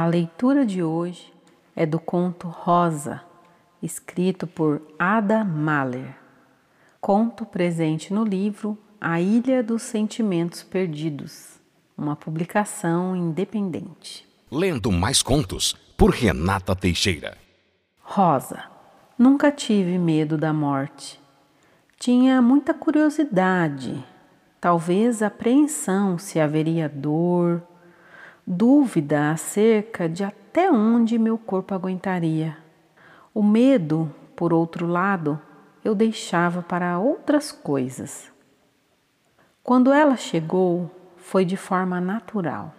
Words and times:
A 0.00 0.06
leitura 0.06 0.64
de 0.64 0.80
hoje 0.80 1.34
é 1.74 1.84
do 1.84 1.98
conto 1.98 2.46
Rosa, 2.46 3.20
escrito 3.82 4.46
por 4.46 4.80
Ada 4.96 5.44
Mahler. 5.44 6.14
Conto 7.00 7.44
presente 7.44 8.14
no 8.14 8.22
livro 8.22 8.78
A 9.00 9.20
Ilha 9.20 9.60
dos 9.60 9.82
Sentimentos 9.82 10.62
Perdidos, 10.62 11.58
uma 11.96 12.14
publicação 12.14 13.16
independente. 13.16 14.24
Lendo 14.52 14.92
mais 14.92 15.20
contos 15.20 15.72
por 15.96 16.10
Renata 16.10 16.76
Teixeira. 16.76 17.36
Rosa. 18.00 18.62
Nunca 19.18 19.50
tive 19.50 19.98
medo 19.98 20.38
da 20.38 20.52
morte. 20.52 21.20
Tinha 21.98 22.40
muita 22.40 22.72
curiosidade, 22.72 24.04
talvez 24.60 25.24
apreensão 25.24 26.16
se 26.16 26.38
haveria 26.38 26.88
dor, 26.88 27.66
dúvida 28.50 29.30
acerca 29.30 30.08
de 30.08 30.24
até 30.24 30.72
onde 30.72 31.18
meu 31.18 31.36
corpo 31.36 31.74
aguentaria. 31.74 32.56
O 33.34 33.42
medo, 33.42 34.10
por 34.34 34.54
outro 34.54 34.86
lado, 34.86 35.38
eu 35.84 35.94
deixava 35.94 36.62
para 36.62 36.98
outras 36.98 37.52
coisas. 37.52 38.32
Quando 39.62 39.92
ela 39.92 40.16
chegou, 40.16 40.90
foi 41.18 41.44
de 41.44 41.58
forma 41.58 42.00
natural. 42.00 42.74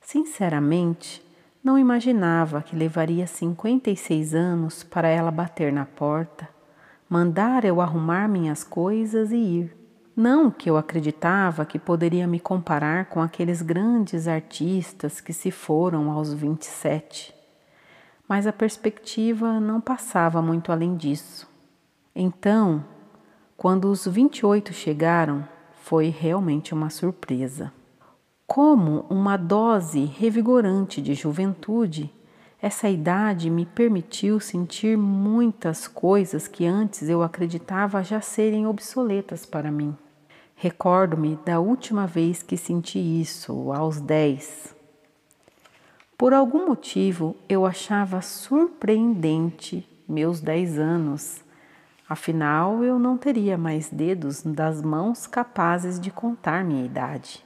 Sinceramente, 0.00 1.22
não 1.62 1.78
imaginava 1.78 2.62
que 2.62 2.74
levaria 2.74 3.26
56 3.26 4.34
anos 4.34 4.82
para 4.82 5.06
ela 5.06 5.30
bater 5.30 5.70
na 5.70 5.84
porta, 5.84 6.48
mandar 7.10 7.66
eu 7.66 7.78
arrumar 7.78 8.26
minhas 8.26 8.64
coisas 8.64 9.32
e 9.32 9.36
ir. 9.36 9.85
Não 10.16 10.50
que 10.50 10.70
eu 10.70 10.78
acreditava 10.78 11.66
que 11.66 11.78
poderia 11.78 12.26
me 12.26 12.40
comparar 12.40 13.04
com 13.04 13.20
aqueles 13.20 13.60
grandes 13.60 14.26
artistas 14.26 15.20
que 15.20 15.30
se 15.30 15.50
foram 15.50 16.10
aos 16.10 16.32
27, 16.32 17.34
mas 18.26 18.46
a 18.46 18.52
perspectiva 18.52 19.60
não 19.60 19.78
passava 19.78 20.40
muito 20.40 20.72
além 20.72 20.96
disso. 20.96 21.46
Então, 22.14 22.82
quando 23.58 23.90
os 23.90 24.06
28 24.06 24.72
chegaram, 24.72 25.46
foi 25.82 26.08
realmente 26.08 26.72
uma 26.72 26.88
surpresa. 26.88 27.70
Como 28.46 29.04
uma 29.10 29.36
dose 29.36 30.02
revigorante 30.02 31.02
de 31.02 31.12
juventude, 31.12 32.10
essa 32.58 32.88
idade 32.88 33.50
me 33.50 33.66
permitiu 33.66 34.40
sentir 34.40 34.96
muitas 34.96 35.86
coisas 35.86 36.48
que 36.48 36.64
antes 36.64 37.06
eu 37.06 37.22
acreditava 37.22 38.02
já 38.02 38.22
serem 38.22 38.66
obsoletas 38.66 39.44
para 39.44 39.70
mim. 39.70 39.94
Recordo-me 40.58 41.38
da 41.44 41.60
última 41.60 42.06
vez 42.06 42.42
que 42.42 42.56
senti 42.56 42.98
isso, 42.98 43.70
aos 43.72 44.00
10. 44.00 44.74
Por 46.16 46.32
algum 46.32 46.66
motivo 46.66 47.36
eu 47.46 47.66
achava 47.66 48.22
surpreendente 48.22 49.86
meus 50.08 50.40
10 50.40 50.78
anos. 50.78 51.44
Afinal, 52.08 52.82
eu 52.82 52.98
não 52.98 53.18
teria 53.18 53.58
mais 53.58 53.90
dedos 53.90 54.42
das 54.42 54.80
mãos 54.80 55.26
capazes 55.26 56.00
de 56.00 56.10
contar 56.10 56.64
minha 56.64 56.86
idade. 56.86 57.44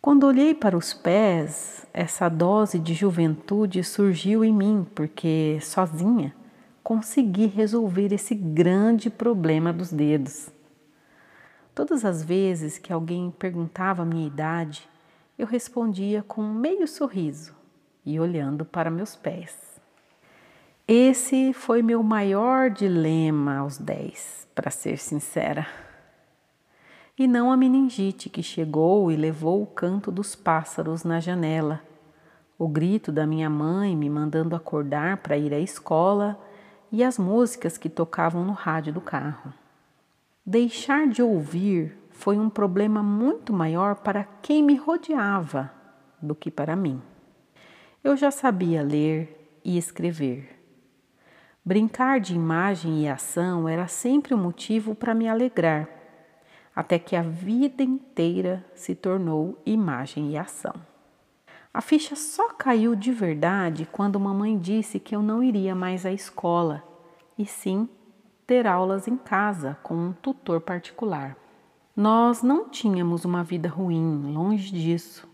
Quando 0.00 0.24
olhei 0.26 0.54
para 0.54 0.76
os 0.76 0.94
pés, 0.94 1.86
essa 1.92 2.30
dose 2.30 2.78
de 2.78 2.94
juventude 2.94 3.84
surgiu 3.84 4.42
em 4.42 4.54
mim, 4.54 4.86
porque 4.94 5.58
sozinha 5.60 6.34
consegui 6.82 7.44
resolver 7.44 8.10
esse 8.10 8.34
grande 8.34 9.10
problema 9.10 9.70
dos 9.70 9.92
dedos. 9.92 10.50
Todas 11.74 12.04
as 12.04 12.22
vezes 12.22 12.76
que 12.76 12.92
alguém 12.92 13.30
perguntava 13.30 14.02
a 14.02 14.06
minha 14.06 14.26
idade, 14.26 14.86
eu 15.38 15.46
respondia 15.46 16.22
com 16.22 16.42
um 16.42 16.52
meio 16.52 16.86
sorriso 16.86 17.54
e 18.04 18.20
olhando 18.20 18.64
para 18.64 18.90
meus 18.90 19.16
pés. 19.16 19.80
Esse 20.86 21.54
foi 21.54 21.80
meu 21.80 22.02
maior 22.02 22.68
dilema 22.68 23.58
aos 23.58 23.78
10, 23.78 24.48
para 24.54 24.70
ser 24.70 24.98
sincera. 24.98 25.66
E 27.18 27.26
não 27.26 27.50
a 27.50 27.56
meningite 27.56 28.28
que 28.28 28.42
chegou 28.42 29.10
e 29.10 29.16
levou 29.16 29.62
o 29.62 29.66
canto 29.66 30.12
dos 30.12 30.34
pássaros 30.34 31.04
na 31.04 31.20
janela, 31.20 31.80
o 32.58 32.68
grito 32.68 33.10
da 33.10 33.26
minha 33.26 33.48
mãe 33.48 33.96
me 33.96 34.10
mandando 34.10 34.54
acordar 34.54 35.16
para 35.18 35.38
ir 35.38 35.54
à 35.54 35.58
escola 35.58 36.38
e 36.90 37.02
as 37.02 37.18
músicas 37.18 37.78
que 37.78 37.88
tocavam 37.88 38.44
no 38.44 38.52
rádio 38.52 38.92
do 38.92 39.00
carro. 39.00 39.61
Deixar 40.44 41.06
de 41.06 41.22
ouvir 41.22 41.96
foi 42.10 42.36
um 42.36 42.50
problema 42.50 43.00
muito 43.00 43.52
maior 43.52 43.94
para 43.94 44.24
quem 44.24 44.60
me 44.60 44.74
rodeava 44.74 45.72
do 46.20 46.34
que 46.34 46.50
para 46.50 46.74
mim. 46.74 47.00
Eu 48.02 48.16
já 48.16 48.28
sabia 48.32 48.82
ler 48.82 49.60
e 49.64 49.78
escrever. 49.78 50.60
Brincar 51.64 52.18
de 52.18 52.34
imagem 52.34 53.04
e 53.04 53.08
ação 53.08 53.68
era 53.68 53.86
sempre 53.86 54.34
um 54.34 54.36
motivo 54.36 54.96
para 54.96 55.14
me 55.14 55.28
alegrar, 55.28 55.88
até 56.74 56.98
que 56.98 57.14
a 57.14 57.22
vida 57.22 57.84
inteira 57.84 58.66
se 58.74 58.96
tornou 58.96 59.62
imagem 59.64 60.32
e 60.32 60.36
ação. 60.36 60.74
A 61.72 61.80
ficha 61.80 62.16
só 62.16 62.48
caiu 62.48 62.96
de 62.96 63.12
verdade 63.12 63.88
quando 63.92 64.18
mamãe 64.18 64.58
disse 64.58 64.98
que 64.98 65.14
eu 65.14 65.22
não 65.22 65.40
iria 65.40 65.72
mais 65.72 66.04
à 66.04 66.10
escola, 66.10 66.82
e 67.38 67.46
sim 67.46 67.88
ter 68.46 68.66
aulas 68.66 69.06
em 69.08 69.16
casa 69.16 69.76
com 69.82 69.94
um 69.94 70.12
tutor 70.12 70.60
particular. 70.60 71.36
Nós 71.94 72.42
não 72.42 72.68
tínhamos 72.68 73.24
uma 73.24 73.44
vida 73.44 73.68
ruim, 73.68 74.32
longe 74.32 74.72
disso. 74.72 75.28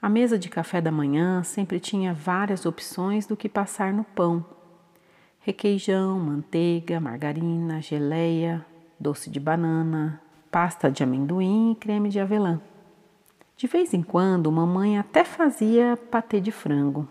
A 0.00 0.08
mesa 0.08 0.38
de 0.38 0.48
café 0.48 0.80
da 0.80 0.90
manhã 0.90 1.42
sempre 1.42 1.78
tinha 1.78 2.14
várias 2.14 2.64
opções 2.64 3.26
do 3.26 3.36
que 3.36 3.48
passar 3.48 3.92
no 3.92 4.02
pão: 4.02 4.44
requeijão, 5.40 6.18
manteiga, 6.18 6.98
margarina, 6.98 7.82
geleia, 7.82 8.64
doce 8.98 9.28
de 9.28 9.38
banana, 9.38 10.20
pasta 10.50 10.90
de 10.90 11.02
amendoim 11.02 11.72
e 11.72 11.74
creme 11.76 12.08
de 12.08 12.18
avelã. 12.18 12.60
De 13.56 13.66
vez 13.66 13.92
em 13.92 14.02
quando, 14.02 14.50
mamãe 14.50 14.98
até 14.98 15.22
fazia 15.22 15.98
patê 16.10 16.40
de 16.40 16.50
frango. 16.50 17.06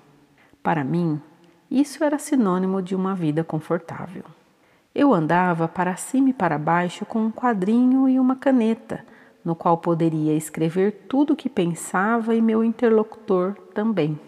Para 0.63 0.83
mim, 0.83 1.21
isso 1.69 2.03
era 2.03 2.17
sinônimo 2.17 2.81
de 2.81 2.95
uma 2.95 3.13
vida 3.13 3.43
confortável. 3.43 4.23
Eu 4.99 5.13
andava 5.13 5.65
para 5.65 5.95
cima 5.95 6.31
e 6.31 6.33
para 6.33 6.57
baixo 6.57 7.05
com 7.05 7.19
um 7.19 7.31
quadrinho 7.31 8.09
e 8.09 8.19
uma 8.19 8.35
caneta, 8.35 9.05
no 9.45 9.55
qual 9.55 9.77
poderia 9.77 10.35
escrever 10.35 11.05
tudo 11.07 11.31
o 11.31 11.35
que 11.37 11.47
pensava 11.47 12.35
e 12.35 12.41
meu 12.41 12.65
interlocutor 12.65 13.55
também. 13.73 14.19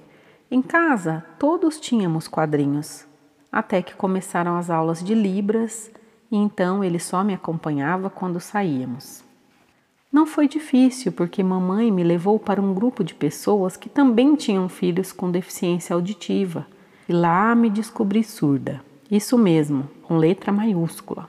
Em 0.49 0.61
casa, 0.61 1.25
todos 1.37 1.77
tínhamos 1.77 2.25
quadrinhos, 2.25 3.05
até 3.51 3.81
que 3.81 3.93
começaram 3.95 4.55
as 4.55 4.69
aulas 4.69 5.03
de 5.03 5.13
Libras 5.13 5.91
e 6.31 6.37
então 6.37 6.81
ele 6.81 6.99
só 6.99 7.21
me 7.21 7.33
acompanhava 7.33 8.09
quando 8.09 8.39
saíamos. 8.39 9.25
Não 10.09 10.25
foi 10.25 10.47
difícil, 10.47 11.11
porque 11.11 11.43
mamãe 11.43 11.91
me 11.91 12.01
levou 12.01 12.39
para 12.39 12.61
um 12.61 12.73
grupo 12.73 13.03
de 13.03 13.13
pessoas 13.13 13.75
que 13.75 13.89
também 13.89 14.35
tinham 14.35 14.69
filhos 14.69 15.11
com 15.11 15.29
deficiência 15.29 15.93
auditiva 15.93 16.65
e 17.09 17.11
lá 17.11 17.53
me 17.55 17.69
descobri 17.69 18.23
surda. 18.23 18.89
Isso 19.11 19.38
mesmo, 19.38 19.89
com 20.03 20.16
letra 20.16 20.53
maiúscula. 20.53 21.27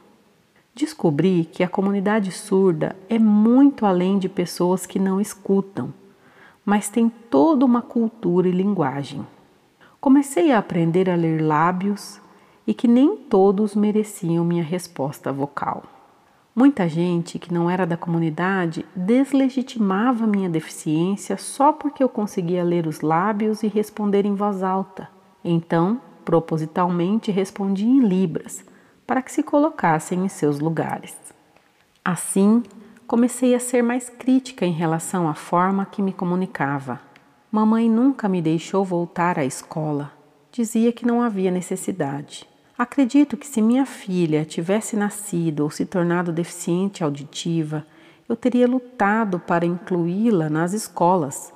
Descobri 0.72 1.48
que 1.50 1.64
a 1.64 1.68
comunidade 1.68 2.30
surda 2.30 2.94
é 3.08 3.18
muito 3.18 3.84
além 3.84 4.20
de 4.20 4.28
pessoas 4.28 4.86
que 4.86 5.00
não 5.00 5.20
escutam, 5.20 5.92
mas 6.64 6.88
tem 6.88 7.08
toda 7.28 7.64
uma 7.64 7.82
cultura 7.82 8.48
e 8.48 8.52
linguagem. 8.52 9.26
Comecei 10.00 10.52
a 10.52 10.58
aprender 10.58 11.10
a 11.10 11.16
ler 11.16 11.42
lábios 11.42 12.20
e 12.64 12.72
que 12.72 12.86
nem 12.86 13.16
todos 13.16 13.74
mereciam 13.74 14.44
minha 14.44 14.62
resposta 14.62 15.32
vocal. 15.32 15.82
Muita 16.54 16.88
gente 16.88 17.36
que 17.36 17.52
não 17.52 17.68
era 17.68 17.84
da 17.84 17.96
comunidade 17.96 18.86
deslegitimava 18.94 20.24
minha 20.24 20.48
deficiência 20.48 21.36
só 21.36 21.72
porque 21.72 22.02
eu 22.02 22.08
conseguia 22.08 22.62
ler 22.62 22.86
os 22.86 23.00
lábios 23.00 23.64
e 23.64 23.66
responder 23.66 24.24
em 24.24 24.34
voz 24.36 24.62
alta. 24.62 25.08
Então, 25.44 26.00
propositalmente 26.24 27.30
respondi 27.30 27.84
em 27.84 28.00
libras 28.00 28.64
para 29.06 29.22
que 29.22 29.32
se 29.32 29.42
colocassem 29.42 30.24
em 30.24 30.28
seus 30.28 30.58
lugares. 30.58 31.16
Assim, 32.04 32.62
comecei 33.06 33.54
a 33.54 33.60
ser 33.60 33.82
mais 33.82 34.08
crítica 34.08 34.64
em 34.64 34.72
relação 34.72 35.28
à 35.28 35.34
forma 35.34 35.84
que 35.84 36.00
me 36.00 36.12
comunicava. 36.12 37.00
Mamãe 37.50 37.90
nunca 37.90 38.28
me 38.28 38.40
deixou 38.40 38.84
voltar 38.84 39.38
à 39.38 39.44
escola. 39.44 40.12
Dizia 40.50 40.92
que 40.92 41.06
não 41.06 41.20
havia 41.20 41.50
necessidade. 41.50 42.48
Acredito 42.76 43.36
que 43.36 43.46
se 43.46 43.60
minha 43.60 43.84
filha 43.84 44.44
tivesse 44.44 44.96
nascido 44.96 45.60
ou 45.60 45.70
se 45.70 45.84
tornado 45.84 46.32
deficiente 46.32 47.04
auditiva, 47.04 47.86
eu 48.28 48.34
teria 48.34 48.66
lutado 48.66 49.38
para 49.38 49.66
incluí-la 49.66 50.48
nas 50.48 50.72
escolas, 50.72 51.52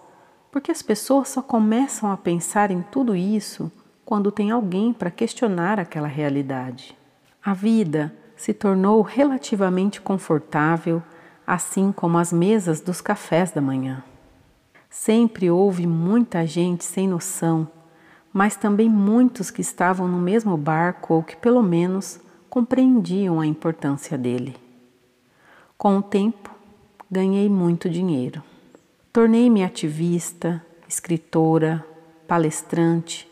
porque 0.52 0.70
as 0.70 0.82
pessoas 0.82 1.30
só 1.30 1.40
começam 1.40 2.12
a 2.12 2.16
pensar 2.16 2.70
em 2.70 2.82
tudo 2.82 3.16
isso 3.16 3.72
quando 4.06 4.30
tem 4.30 4.52
alguém 4.52 4.92
para 4.92 5.10
questionar 5.10 5.80
aquela 5.80 6.06
realidade. 6.06 6.96
A 7.44 7.52
vida 7.52 8.14
se 8.36 8.54
tornou 8.54 9.02
relativamente 9.02 10.00
confortável, 10.00 11.02
assim 11.44 11.90
como 11.90 12.16
as 12.16 12.32
mesas 12.32 12.80
dos 12.80 13.00
cafés 13.00 13.50
da 13.50 13.60
manhã. 13.60 14.04
Sempre 14.88 15.50
houve 15.50 15.88
muita 15.88 16.46
gente 16.46 16.84
sem 16.84 17.08
noção, 17.08 17.68
mas 18.32 18.54
também 18.54 18.88
muitos 18.88 19.50
que 19.50 19.60
estavam 19.60 20.06
no 20.06 20.18
mesmo 20.18 20.56
barco 20.56 21.14
ou 21.14 21.22
que, 21.24 21.36
pelo 21.36 21.62
menos, 21.62 22.20
compreendiam 22.48 23.40
a 23.40 23.46
importância 23.46 24.16
dele. 24.16 24.56
Com 25.76 25.98
o 25.98 26.02
tempo, 26.02 26.54
ganhei 27.10 27.48
muito 27.48 27.90
dinheiro. 27.90 28.40
Tornei-me 29.12 29.64
ativista, 29.64 30.64
escritora, 30.86 31.84
palestrante, 32.28 33.25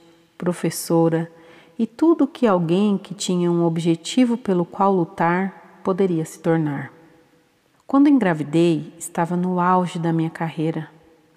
professora 0.45 1.33
e 1.79 1.87
tudo 1.87 2.27
que 2.27 2.47
alguém 2.47 2.99
que 2.99 3.15
tinha 3.15 3.51
um 3.51 3.65
objetivo 3.65 4.37
pelo 4.37 4.67
qual 4.67 4.95
lutar 4.95 5.81
poderia 5.83 6.25
se 6.25 6.39
tornar. 6.39 6.93
Quando 7.87 8.11
engravidei, 8.11 8.93
estava 8.99 9.37
no 9.37 9.59
auge 9.59 9.99
da 9.99 10.13
minha 10.13 10.29
carreira. 10.29 10.91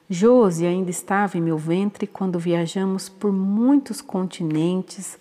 Josi 0.09 0.65
ainda 0.65 0.89
estava 0.89 1.37
em 1.37 1.41
meu 1.41 1.57
ventre 1.57 2.05
quando 2.05 2.37
viajamos 2.37 3.07
por 3.07 3.31
muitos 3.31 4.01
continentes 4.01 5.17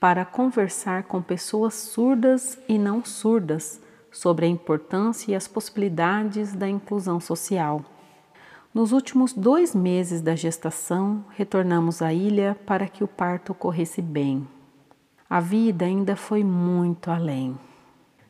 para 0.00 0.24
conversar 0.24 1.02
com 1.04 1.20
pessoas 1.20 1.74
surdas 1.74 2.58
e 2.66 2.78
não 2.78 3.04
surdas 3.04 3.78
sobre 4.10 4.46
a 4.46 4.48
importância 4.48 5.32
e 5.32 5.34
as 5.34 5.46
possibilidades 5.46 6.54
da 6.54 6.66
inclusão 6.66 7.20
social. 7.20 7.84
Nos 8.76 8.92
últimos 8.92 9.32
dois 9.32 9.74
meses 9.74 10.20
da 10.20 10.36
gestação, 10.36 11.24
retornamos 11.30 12.02
à 12.02 12.12
ilha 12.12 12.54
para 12.66 12.86
que 12.86 13.02
o 13.02 13.08
parto 13.08 13.52
ocorresse 13.52 14.02
bem. 14.02 14.46
A 15.30 15.40
vida 15.40 15.86
ainda 15.86 16.14
foi 16.14 16.44
muito 16.44 17.10
além. 17.10 17.58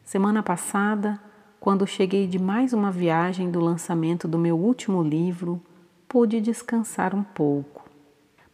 Semana 0.04 0.44
passada, 0.44 1.20
quando 1.58 1.84
cheguei 1.84 2.28
de 2.28 2.38
mais 2.38 2.72
uma 2.72 2.92
viagem 2.92 3.50
do 3.50 3.58
lançamento 3.58 4.28
do 4.28 4.38
meu 4.38 4.56
último 4.56 5.02
livro, 5.02 5.60
pude 6.06 6.40
descansar 6.40 7.12
um 7.12 7.24
pouco. 7.24 7.84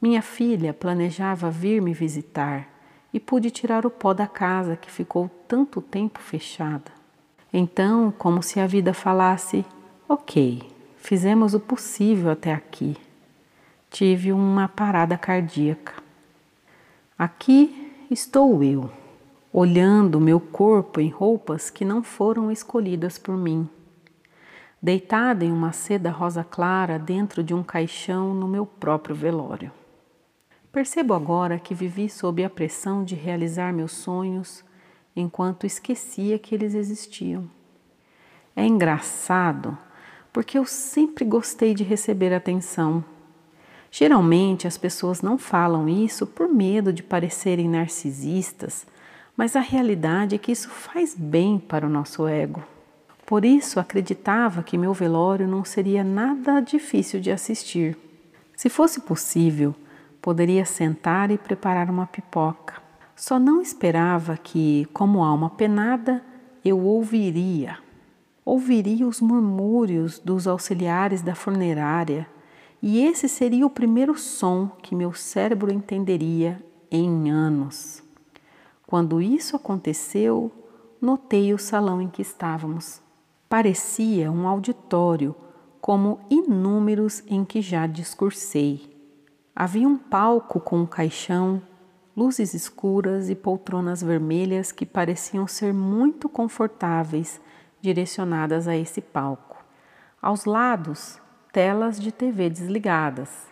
Minha 0.00 0.22
filha 0.22 0.72
planejava 0.72 1.50
vir 1.50 1.82
me 1.82 1.92
visitar 1.92 2.70
e 3.12 3.20
pude 3.20 3.50
tirar 3.50 3.84
o 3.84 3.90
pó 3.90 4.14
da 4.14 4.26
casa 4.26 4.76
que 4.76 4.90
ficou 4.90 5.30
tanto 5.46 5.82
tempo 5.82 6.20
fechada. 6.20 6.90
Então, 7.52 8.10
como 8.16 8.42
se 8.42 8.58
a 8.60 8.66
vida 8.66 8.94
falasse: 8.94 9.62
Ok, 10.08 10.71
fizemos 11.02 11.52
o 11.52 11.58
possível 11.58 12.30
até 12.30 12.54
aqui. 12.54 12.96
Tive 13.90 14.32
uma 14.32 14.68
parada 14.68 15.18
cardíaca. 15.18 15.94
Aqui 17.18 17.92
estou 18.08 18.62
eu 18.62 18.88
olhando 19.52 20.20
meu 20.20 20.40
corpo 20.40 21.00
em 21.00 21.10
roupas 21.10 21.68
que 21.68 21.84
não 21.84 22.02
foram 22.02 22.50
escolhidas 22.50 23.18
por 23.18 23.36
mim. 23.36 23.68
Deitada 24.80 25.44
em 25.44 25.52
uma 25.52 25.72
seda 25.72 26.10
rosa 26.10 26.42
clara 26.42 26.98
dentro 26.98 27.42
de 27.42 27.52
um 27.52 27.62
caixão 27.62 28.32
no 28.32 28.48
meu 28.48 28.64
próprio 28.64 29.14
velório. 29.14 29.70
Percebo 30.70 31.12
agora 31.12 31.58
que 31.58 31.74
vivi 31.74 32.08
sob 32.08 32.42
a 32.42 32.48
pressão 32.48 33.04
de 33.04 33.14
realizar 33.14 33.74
meus 33.74 33.92
sonhos 33.92 34.64
enquanto 35.14 35.66
esquecia 35.66 36.38
que 36.38 36.54
eles 36.54 36.74
existiam. 36.74 37.50
É 38.56 38.64
engraçado 38.64 39.76
porque 40.32 40.58
eu 40.58 40.64
sempre 40.64 41.24
gostei 41.24 41.74
de 41.74 41.84
receber 41.84 42.32
atenção. 42.32 43.04
Geralmente 43.90 44.66
as 44.66 44.78
pessoas 44.78 45.20
não 45.20 45.36
falam 45.36 45.88
isso 45.88 46.26
por 46.26 46.48
medo 46.48 46.92
de 46.92 47.02
parecerem 47.02 47.68
narcisistas 47.68 48.86
mas 49.36 49.56
a 49.56 49.60
realidade 49.60 50.34
é 50.34 50.38
que 50.38 50.52
isso 50.52 50.68
faz 50.68 51.14
bem 51.14 51.58
para 51.58 51.86
o 51.86 51.90
nosso 51.90 52.26
ego. 52.26 52.62
Por 53.24 53.44
isso 53.44 53.80
acreditava 53.80 54.62
que 54.62 54.76
meu 54.76 54.92
velório 54.92 55.48
não 55.48 55.64
seria 55.64 56.04
nada 56.04 56.60
difícil 56.60 57.20
de 57.20 57.30
assistir. 57.30 57.96
Se 58.56 58.68
fosse 58.68 59.00
possível, 59.00 59.74
poderia 60.20 60.64
sentar 60.64 61.30
e 61.30 61.38
preparar 61.38 61.88
uma 61.88 62.06
pipoca. 62.06 62.74
Só 63.16 63.38
não 63.38 63.60
esperava 63.60 64.36
que, 64.36 64.86
como 64.92 65.24
alma 65.24 65.48
penada, 65.48 66.22
eu 66.64 66.78
ouviria. 66.80 67.78
Ouviria 68.44 69.06
os 69.06 69.20
murmúrios 69.20 70.18
dos 70.18 70.46
auxiliares 70.46 71.22
da 71.22 71.34
funerária, 71.34 72.26
e 72.82 73.00
esse 73.04 73.28
seria 73.28 73.64
o 73.64 73.70
primeiro 73.70 74.18
som 74.18 74.68
que 74.82 74.94
meu 74.94 75.12
cérebro 75.12 75.72
entenderia 75.72 76.60
em 76.90 77.30
anos. 77.30 78.02
Quando 78.86 79.22
isso 79.22 79.54
aconteceu, 79.54 80.50
notei 81.00 81.54
o 81.54 81.58
salão 81.58 82.02
em 82.02 82.08
que 82.08 82.20
estávamos. 82.20 83.00
Parecia 83.48 84.30
um 84.30 84.48
auditório, 84.48 85.34
como 85.80 86.20
inúmeros 86.30 87.22
em 87.26 87.44
que 87.44 87.60
já 87.60 87.86
discursei. 87.86 88.96
Havia 89.54 89.86
um 89.86 89.96
palco 89.96 90.58
com 90.58 90.78
um 90.78 90.86
caixão, 90.86 91.60
luzes 92.16 92.54
escuras 92.54 93.28
e 93.28 93.34
poltronas 93.34 94.02
vermelhas 94.02 94.72
que 94.72 94.86
pareciam 94.86 95.46
ser 95.46 95.74
muito 95.74 96.28
confortáveis, 96.28 97.40
direcionadas 97.82 98.68
a 98.68 98.76
esse 98.76 99.00
palco. 99.00 99.62
Aos 100.22 100.44
lados, 100.44 101.20
telas 101.52 101.98
de 101.98 102.12
TV 102.12 102.48
desligadas. 102.48 103.48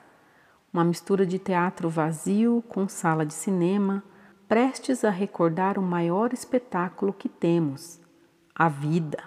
Uma 0.72 0.84
mistura 0.84 1.26
de 1.26 1.36
teatro 1.36 1.90
vazio 1.90 2.62
com 2.68 2.88
sala 2.88 3.26
de 3.26 3.34
cinema, 3.34 4.04
prestes 4.48 5.04
a 5.04 5.10
recordar 5.10 5.76
o 5.76 5.82
maior 5.82 6.32
espetáculo 6.32 7.12
que 7.12 7.28
temos, 7.28 8.00
a 8.54 8.68
vida. 8.68 9.24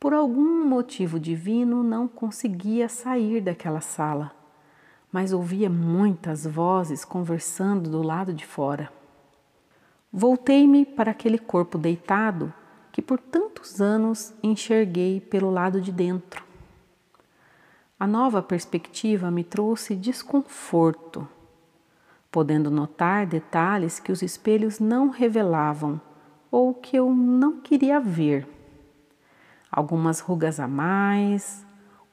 Por 0.00 0.12
algum 0.12 0.66
motivo 0.66 1.20
divino, 1.20 1.84
não 1.84 2.08
conseguia 2.08 2.88
sair 2.88 3.40
daquela 3.40 3.80
sala, 3.80 4.32
mas 5.12 5.32
ouvia 5.32 5.70
muitas 5.70 6.44
vozes 6.44 7.04
conversando 7.04 7.88
do 7.88 8.02
lado 8.02 8.34
de 8.34 8.44
fora. 8.44 8.92
Voltei-me 10.12 10.84
para 10.84 11.12
aquele 11.12 11.38
corpo 11.38 11.78
deitado 11.78 12.52
que 12.92 13.02
por 13.02 13.18
tantos 13.18 13.80
anos 13.80 14.32
enxerguei 14.42 15.20
pelo 15.20 15.50
lado 15.50 15.80
de 15.80 15.90
dentro. 15.90 16.44
A 17.98 18.06
nova 18.06 18.42
perspectiva 18.42 19.30
me 19.30 19.42
trouxe 19.42 19.96
desconforto 19.96 21.26
podendo 22.32 22.70
notar 22.70 23.26
detalhes 23.26 24.00
que 24.00 24.10
os 24.10 24.22
espelhos 24.22 24.80
não 24.80 25.10
revelavam 25.10 26.00
ou 26.50 26.72
que 26.72 26.96
eu 26.96 27.14
não 27.14 27.60
queria 27.60 28.00
ver. 28.00 28.48
Algumas 29.70 30.18
rugas 30.20 30.58
a 30.58 30.66
mais, 30.66 31.66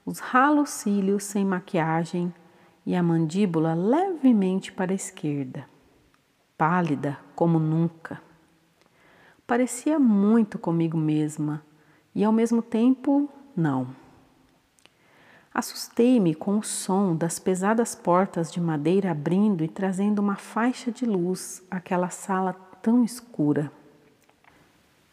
os 0.05 0.19
ralos 0.19 0.69
cílios 0.71 1.23
sem 1.23 1.45
maquiagem 1.45 2.33
e 2.85 2.95
a 2.95 3.01
mandíbula 3.01 3.73
levemente 3.73 4.73
para 4.73 4.91
a 4.91 4.95
esquerda, 4.95 5.65
pálida 6.57 7.18
como 7.33 7.57
nunca. 7.57 8.21
Parecia 9.49 9.97
muito 9.97 10.59
comigo 10.59 10.95
mesma 10.95 11.63
e 12.13 12.23
ao 12.23 12.31
mesmo 12.31 12.61
tempo 12.61 13.27
não. 13.57 13.87
Assustei-me 15.51 16.35
com 16.35 16.59
o 16.59 16.63
som 16.63 17.15
das 17.15 17.39
pesadas 17.39 17.95
portas 17.95 18.51
de 18.51 18.61
madeira 18.61 19.09
abrindo 19.09 19.63
e 19.63 19.68
trazendo 19.68 20.19
uma 20.19 20.35
faixa 20.35 20.91
de 20.91 21.03
luz 21.03 21.63
àquela 21.71 22.11
sala 22.11 22.53
tão 22.79 23.03
escura. 23.03 23.71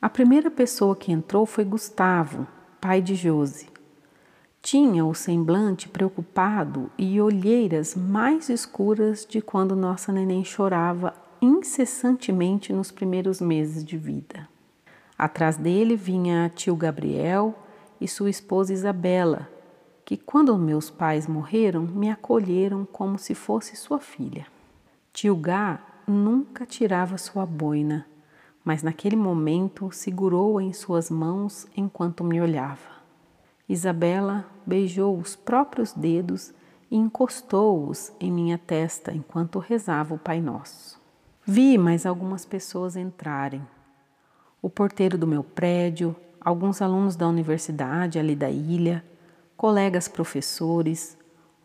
A 0.03 0.11
primeira 0.11 0.51
pessoa 0.51 0.95
que 0.95 1.11
entrou 1.11 1.47
foi 1.47 1.65
Gustavo, 1.65 2.47
pai 2.79 3.01
de 3.01 3.15
Jose. 3.15 3.71
Tinha 4.61 5.03
o 5.07 5.15
semblante 5.15 5.89
preocupado 5.89 6.91
e 6.99 7.19
olheiras 7.23 7.95
mais 7.95 8.51
escuras 8.51 9.25
de 9.25 9.41
quando 9.41 9.75
nossa 9.75 10.13
neném 10.13 10.45
chorava 10.45 11.15
incessantemente 11.41 12.73
nos 12.73 12.91
primeiros 12.91 13.41
meses 13.41 13.85
de 13.85 13.97
vida. 13.97 14.49
Atrás 15.19 15.57
dele 15.57 15.97
vinha 15.97 16.51
tio 16.55 16.77
Gabriel 16.77 17.55
e 18.01 18.07
sua 18.07 18.29
esposa 18.29 18.73
Isabela, 18.73 19.49
que, 20.05 20.17
quando 20.17 20.57
meus 20.57 20.91
pais 20.91 21.27
morreram, 21.27 21.83
me 21.83 22.11
acolheram 22.11 22.85
como 22.85 23.19
se 23.19 23.35
fosse 23.35 23.75
sua 23.75 23.99
filha. 23.99 24.47
Tio 25.13 25.35
Gá 25.35 25.81
nunca 26.07 26.67
tirava 26.67 27.19
sua 27.19 27.47
boina, 27.47 28.07
mas 28.65 28.83
naquele 28.83 29.17
momento 29.17 29.91
segurou-a 29.91 30.63
em 30.63 30.73
suas 30.73 31.11
mãos 31.11 31.67
enquanto 31.77 32.23
me 32.23 32.41
olhava. 32.41 32.97
Isabela 33.69 34.47
beijou 34.65 35.17
os 35.19 35.35
próprios 35.35 35.93
dedos 35.93 36.53
e 36.91 36.97
encostou-os 36.97 38.13
em 38.21 38.31
minha 38.31 38.59
testa 38.59 39.13
enquanto 39.13 39.59
rezava 39.59 40.15
o 40.15 40.19
Pai 40.19 40.41
Nosso. 40.41 41.01
Vi 41.49 41.79
mais 41.79 42.05
algumas 42.05 42.45
pessoas 42.45 42.97
entrarem. 42.97 43.65
O 44.61 44.69
porteiro 44.69 45.17
do 45.17 45.29
meu 45.29 45.45
prédio, 45.45 46.17
alguns 46.41 46.83
alunos 46.83 47.15
da 47.15 47.29
universidade 47.29 48.19
ali 48.19 48.35
da 48.35 48.51
ilha, 48.51 49.05
colegas 49.57 50.09
professores, 50.09 51.17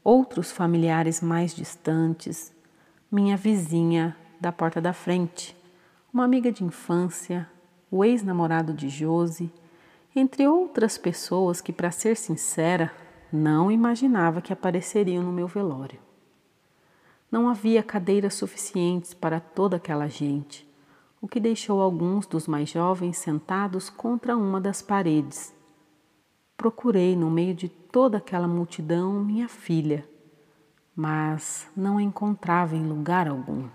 outros 0.04 0.52
familiares 0.52 1.20
mais 1.20 1.56
distantes, 1.56 2.54
minha 3.12 3.36
vizinha 3.36 4.16
da 4.40 4.52
porta 4.52 4.80
da 4.80 4.94
frente, 4.94 5.58
uma 6.14 6.26
amiga 6.26 6.52
de 6.52 6.64
infância, 6.64 7.50
o 7.90 8.06
ex-namorado 8.06 8.74
de 8.74 8.88
Josi, 8.88 9.52
entre 10.16 10.48
outras 10.48 10.96
pessoas 10.96 11.60
que, 11.60 11.74
para 11.74 11.90
ser 11.90 12.16
sincera, 12.18 12.92
não 13.34 13.72
imaginava 13.72 14.42
que 14.42 14.54
apareceriam 14.54 15.24
no 15.24 15.32
meu 15.32 15.48
velório. 15.48 16.11
Não 17.32 17.48
havia 17.48 17.82
cadeiras 17.82 18.34
suficientes 18.34 19.14
para 19.14 19.40
toda 19.40 19.78
aquela 19.78 20.10
gente, 20.10 20.68
o 21.22 21.30
que 21.30 21.40
deixou 21.40 21.80
alguns 21.80 22.26
dos 22.26 22.46
mais 22.46 22.70
jovens 22.70 23.18
sentados 23.18 23.90
contra 23.90 24.36
uma 24.36 24.60
das 24.60 24.82
paredes. 24.82 25.56
Procurei 26.58 27.16
no 27.16 27.32
meio 27.32 27.54
de 27.54 27.70
toda 27.70 28.18
aquela 28.18 28.50
multidão 28.50 29.24
minha 29.24 29.48
filha, 29.48 30.06
mas 30.94 31.68
não 31.76 31.98
a 31.98 32.04
encontrava 32.04 32.76
em 32.76 32.86
lugar 32.86 33.30
algum. 33.30 33.70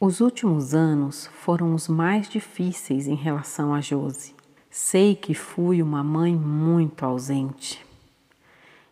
Os 0.00 0.20
últimos 0.20 0.74
anos 0.74 1.28
foram 1.28 1.74
os 1.74 1.86
mais 1.86 2.28
difíceis 2.28 3.06
em 3.06 3.14
relação 3.14 3.72
a 3.72 3.80
Josi. 3.80 4.34
Sei 4.68 5.14
que 5.14 5.32
fui 5.32 5.80
uma 5.80 6.02
mãe 6.02 6.34
muito 6.34 7.04
ausente. 7.04 7.87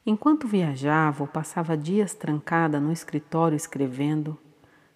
Enquanto 0.09 0.47
viajava 0.47 1.25
ou 1.25 1.27
passava 1.27 1.77
dias 1.77 2.15
trancada 2.15 2.79
no 2.79 2.93
escritório 2.93 3.57
escrevendo, 3.57 4.39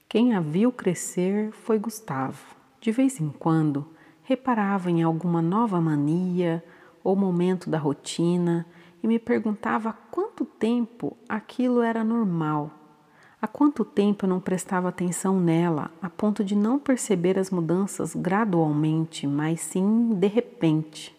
quem 0.09 0.35
a 0.35 0.41
viu 0.41 0.71
crescer 0.71 1.51
foi 1.51 1.81
Gustavo. 1.81 2.55
De 2.81 2.93
vez 2.93 3.21
em 3.21 3.29
quando, 3.29 3.89
reparava 4.23 4.89
em 4.89 5.03
alguma 5.03 5.43
nova 5.43 5.81
mania 5.81 6.65
ou 7.03 7.17
momento 7.17 7.69
da 7.69 7.77
rotina 7.77 8.65
e 9.03 9.09
me 9.09 9.19
perguntava 9.19 9.91
há 9.91 9.93
quanto 9.93 10.45
tempo 10.45 11.17
aquilo 11.29 11.83
era 11.83 12.05
normal. 12.05 12.71
Há 13.43 13.49
quanto 13.49 13.85
tempo 13.85 14.27
eu 14.27 14.29
não 14.29 14.39
prestava 14.39 14.91
atenção 14.91 15.41
nela, 15.41 15.91
a 16.01 16.09
ponto 16.09 16.45
de 16.45 16.55
não 16.55 16.79
perceber 16.79 17.37
as 17.37 17.51
mudanças 17.51 18.15
gradualmente, 18.15 19.27
mas 19.27 19.61
sim 19.61 20.11
de 20.15 20.29
repente. 20.29 21.17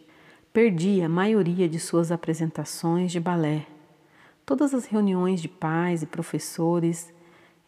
Perdi 0.53 1.01
a 1.01 1.10
maioria 1.10 1.67
de 1.67 1.79
suas 1.79 2.10
apresentações 2.10 3.12
de 3.12 3.19
balé, 3.19 3.65
todas 4.45 4.74
as 4.74 4.86
reuniões 4.86 5.41
de 5.41 5.48
pais 5.48 6.03
e 6.03 6.05
professores, 6.05 7.13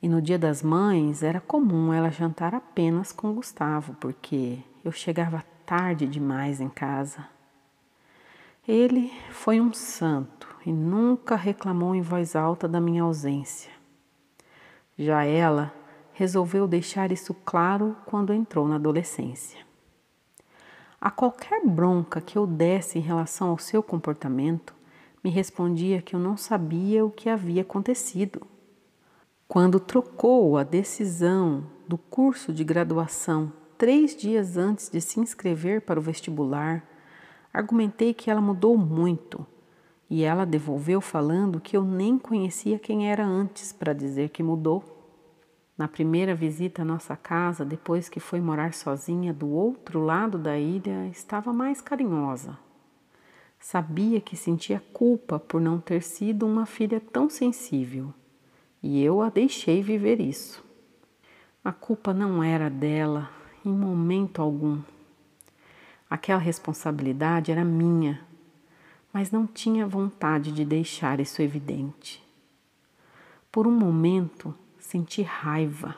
e 0.02 0.10
no 0.10 0.22
dia 0.22 0.38
das 0.38 0.62
mães 0.62 1.24
era 1.24 1.40
comum 1.40 1.94
ela 1.94 2.10
jantar 2.10 2.54
apenas 2.54 3.12
com 3.12 3.34
Gustavo, 3.34 3.96
porque 4.00 4.60
eu 4.84 4.92
chegava 4.92 5.44
tarde 5.66 6.06
demais 6.06 6.60
em 6.60 6.70
casa. 6.70 7.26
Ele 8.68 9.12
foi 9.32 9.60
um 9.60 9.74
santo 9.74 10.48
e 10.66 10.72
nunca 10.72 11.36
reclamou 11.36 11.96
em 11.96 12.02
voz 12.02 12.36
alta 12.36 12.68
da 12.68 12.80
minha 12.80 13.04
ausência. 13.04 13.72
Já 14.98 15.24
ela 15.24 15.74
resolveu 16.14 16.68
deixar 16.68 17.12
isso 17.12 17.34
claro 17.46 17.96
quando 18.06 18.34
entrou 18.34 18.68
na 18.68 18.76
adolescência. 18.76 19.60
A 21.02 21.12
qualquer 21.12 21.66
bronca 21.66 22.22
que 22.22 22.38
eu 22.38 22.48
desse 22.48 22.98
em 22.98 23.02
relação 23.02 23.50
ao 23.50 23.58
seu 23.58 23.84
comportamento, 23.84 24.74
me 25.24 25.30
respondia 25.30 26.02
que 26.02 26.16
eu 26.16 26.20
não 26.20 26.36
sabia 26.36 27.06
o 27.06 27.10
que 27.10 27.30
havia 27.30 27.62
acontecido. 27.62 28.42
Quando 29.48 29.80
trocou 29.80 30.58
a 30.58 30.64
decisão 30.64 31.64
do 31.88 31.98
curso 31.98 32.52
de 32.52 32.64
graduação 32.64 33.54
três 33.78 34.16
dias 34.16 34.58
antes 34.58 34.90
de 34.90 35.00
se 35.00 35.20
inscrever 35.20 35.82
para 35.82 36.00
o 36.00 36.04
vestibular, 36.04 36.84
argumentei 37.54 38.14
que 38.14 38.30
ela 38.30 38.42
mudou 38.42 38.78
muito 38.78 39.46
e 40.10 40.24
ela 40.24 40.46
devolveu 40.46 41.02
falando 41.02 41.60
que 41.60 41.76
eu 41.76 41.84
nem 41.84 42.18
conhecia 42.18 42.78
quem 42.78 43.10
era 43.10 43.26
antes 43.26 43.72
para 43.72 43.94
dizer 43.94 44.30
que 44.30 44.44
mudou. 44.44 44.84
Na 45.78 45.88
primeira 45.88 46.36
visita 46.36 46.84
à 46.84 46.86
nossa 46.86 47.16
casa, 47.16 47.66
depois 47.66 48.08
que 48.08 48.20
foi 48.20 48.40
morar 48.40 48.74
sozinha 48.74 49.34
do 49.34 49.50
outro 49.50 50.00
lado 50.00 50.38
da 50.38 50.58
ilha, 50.58 51.08
estava 51.08 51.52
mais 51.52 51.82
carinhosa, 51.82 52.58
Sabia 53.64 54.20
que 54.20 54.36
sentia 54.36 54.84
culpa 54.92 55.40
por 55.40 55.62
não 55.62 55.80
ter 55.80 56.04
sido 56.04 56.46
uma 56.46 56.66
filha 56.66 57.00
tão 57.00 57.30
sensível 57.30 58.14
e 58.84 59.02
eu 59.02 59.22
a 59.22 59.30
deixei 59.30 59.82
viver 59.82 60.20
isso. 60.20 60.62
A 61.64 61.72
culpa 61.72 62.14
não 62.14 62.44
era 62.44 62.70
dela 62.70 63.32
em 63.66 63.72
momento 63.72 64.42
algum. 64.42 64.82
Aquela 66.10 66.42
responsabilidade 66.42 67.54
era 67.54 67.64
minha, 67.64 68.28
mas 69.14 69.32
não 69.32 69.48
tinha 69.48 69.88
vontade 69.88 70.52
de 70.52 70.66
deixar 70.66 71.22
isso 71.22 71.42
evidente. 71.42 72.22
Por 73.50 73.66
um 73.66 73.72
momento 73.72 74.54
senti 74.78 75.22
raiva, 75.22 75.96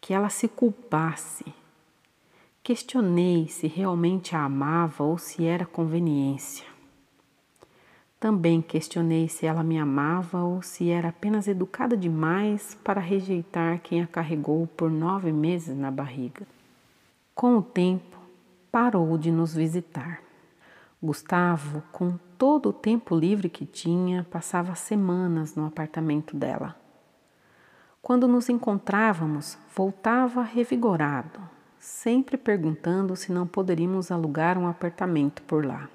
que 0.00 0.12
ela 0.12 0.28
se 0.28 0.48
culpasse 0.48 1.54
Questionei 2.64 3.48
se 3.48 3.66
realmente 3.66 4.36
a 4.36 4.44
amava 4.44 5.02
ou 5.02 5.18
se 5.18 5.44
era 5.44 5.66
conveniência. 5.66 6.64
Também 8.20 8.62
questionei 8.62 9.28
se 9.28 9.44
ela 9.46 9.64
me 9.64 9.76
amava 9.76 10.44
ou 10.44 10.62
se 10.62 10.88
era 10.88 11.08
apenas 11.08 11.48
educada 11.48 11.96
demais 11.96 12.78
para 12.84 13.00
rejeitar 13.00 13.80
quem 13.80 14.00
a 14.00 14.06
carregou 14.06 14.64
por 14.68 14.88
nove 14.88 15.32
meses 15.32 15.76
na 15.76 15.90
barriga. 15.90 16.46
Com 17.34 17.56
o 17.56 17.62
tempo, 17.62 18.16
parou 18.70 19.18
de 19.18 19.32
nos 19.32 19.52
visitar. 19.52 20.22
Gustavo, 21.02 21.82
com 21.90 22.16
todo 22.38 22.68
o 22.68 22.72
tempo 22.72 23.18
livre 23.18 23.48
que 23.48 23.66
tinha, 23.66 24.24
passava 24.30 24.76
semanas 24.76 25.56
no 25.56 25.66
apartamento 25.66 26.36
dela. 26.36 26.76
Quando 28.00 28.28
nos 28.28 28.48
encontrávamos, 28.48 29.58
voltava 29.74 30.44
revigorado, 30.44 31.40
sempre 31.82 32.36
perguntando 32.36 33.16
se 33.16 33.32
não 33.32 33.44
poderíamos 33.44 34.12
alugar 34.12 34.56
um 34.56 34.68
apartamento 34.68 35.42
por 35.42 35.66
lá. 35.66 35.90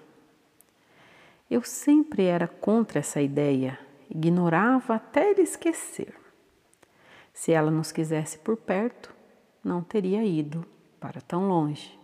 Eu 1.50 1.64
sempre 1.64 2.26
era 2.26 2.46
contra 2.46 3.00
essa 3.00 3.22
ideia, 3.22 3.80
ignorava 4.10 4.96
até 4.96 5.32
ele 5.32 5.44
esquecer. 5.44 6.14
Se 7.34 7.54
ela 7.54 7.72
nos 7.72 7.94
quisesse 7.94 8.38
por 8.38 8.58
perto, 8.58 9.16
não 9.64 9.82
teria 9.82 10.26
ido 10.26 10.66
para 11.00 11.22
tão 11.22 11.48
longe. 11.48 11.98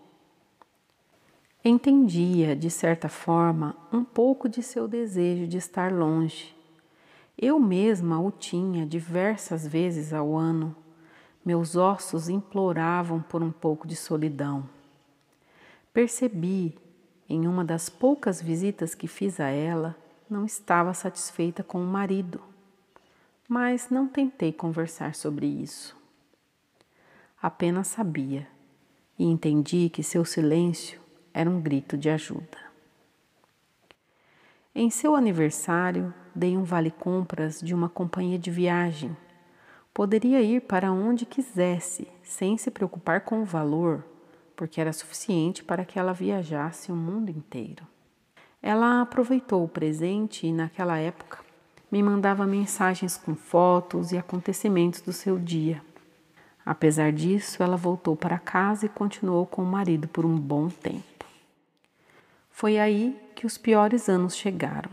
Entendia, 1.61 2.55
de 2.55 2.69
certa 2.69 3.09
forma, 3.09 3.75
um 3.91 4.05
pouco 4.05 4.47
de 4.47 4.63
seu 4.63 4.87
desejo 4.87 5.45
de 5.45 5.57
estar 5.57 5.91
longe. 5.91 6.55
Eu 7.37 7.59
mesma 7.59 8.17
o 8.17 8.31
tinha 8.31 8.85
diversas 8.85 9.67
vezes 9.67 10.13
ao 10.13 10.37
ano 10.37 10.73
meus 11.45 11.75
ossos 11.75 12.29
imploravam 12.29 13.21
por 13.21 13.43
um 13.43 13.51
pouco 13.51 13.87
de 13.87 13.95
solidão. 13.95 14.67
Percebi, 15.91 16.77
em 17.27 17.47
uma 17.47 17.63
das 17.63 17.89
poucas 17.89 18.41
visitas 18.41 18.95
que 18.95 19.07
fiz 19.07 19.39
a 19.39 19.47
ela, 19.47 19.95
não 20.29 20.45
estava 20.45 20.93
satisfeita 20.93 21.63
com 21.63 21.81
o 21.81 21.85
marido, 21.85 22.41
mas 23.47 23.89
não 23.89 24.07
tentei 24.07 24.51
conversar 24.51 25.15
sobre 25.15 25.45
isso. 25.45 25.95
Apenas 27.41 27.87
sabia 27.87 28.47
e 29.19 29.25
entendi 29.25 29.89
que 29.89 30.01
seu 30.01 30.23
silêncio 30.23 30.99
era 31.33 31.49
um 31.49 31.61
grito 31.61 31.97
de 31.97 32.09
ajuda. 32.09 32.57
Em 34.73 34.89
seu 34.89 35.15
aniversário, 35.15 36.13
dei 36.33 36.57
um 36.57 36.63
vale-compras 36.63 37.59
de 37.59 37.75
uma 37.75 37.89
companhia 37.89 38.39
de 38.39 38.49
viagem 38.49 39.15
Poderia 39.93 40.41
ir 40.41 40.61
para 40.61 40.91
onde 40.91 41.25
quisesse, 41.25 42.07
sem 42.23 42.57
se 42.57 42.71
preocupar 42.71 43.21
com 43.21 43.41
o 43.41 43.45
valor, 43.45 44.03
porque 44.55 44.81
era 44.81 44.91
suficiente 44.91 45.63
para 45.63 45.85
que 45.85 45.99
ela 45.99 46.13
viajasse 46.13 46.91
o 46.91 46.95
mundo 46.95 47.29
inteiro. 47.29 47.85
Ela 48.61 49.01
aproveitou 49.01 49.63
o 49.63 49.67
presente 49.67 50.47
e, 50.47 50.51
naquela 50.51 50.97
época, 50.97 51.39
me 51.91 52.01
mandava 52.01 52.47
mensagens 52.47 53.17
com 53.17 53.35
fotos 53.35 54.11
e 54.11 54.17
acontecimentos 54.17 55.01
do 55.01 55.13
seu 55.13 55.37
dia. 55.37 55.79
Apesar 56.65 57.11
disso, 57.11 57.61
ela 57.61 57.77
voltou 57.77 58.15
para 58.15 58.39
casa 58.39 58.87
e 58.87 58.89
continuou 58.89 59.45
com 59.45 59.61
o 59.61 59.65
marido 59.65 60.07
por 60.07 60.25
um 60.25 60.35
bom 60.35 60.69
tempo. 60.69 61.25
Foi 62.49 62.79
aí 62.79 63.19
que 63.35 63.45
os 63.45 63.57
piores 63.57 64.09
anos 64.09 64.35
chegaram. 64.35 64.89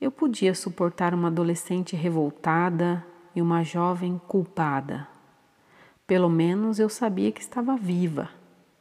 Eu 0.00 0.12
podia 0.12 0.54
suportar 0.54 1.12
uma 1.12 1.28
adolescente 1.28 1.96
revoltada, 1.96 3.04
e 3.38 3.40
uma 3.40 3.62
jovem 3.62 4.20
culpada. 4.26 5.06
Pelo 6.08 6.28
menos 6.28 6.80
eu 6.80 6.88
sabia 6.88 7.30
que 7.30 7.40
estava 7.40 7.76
viva, 7.76 8.28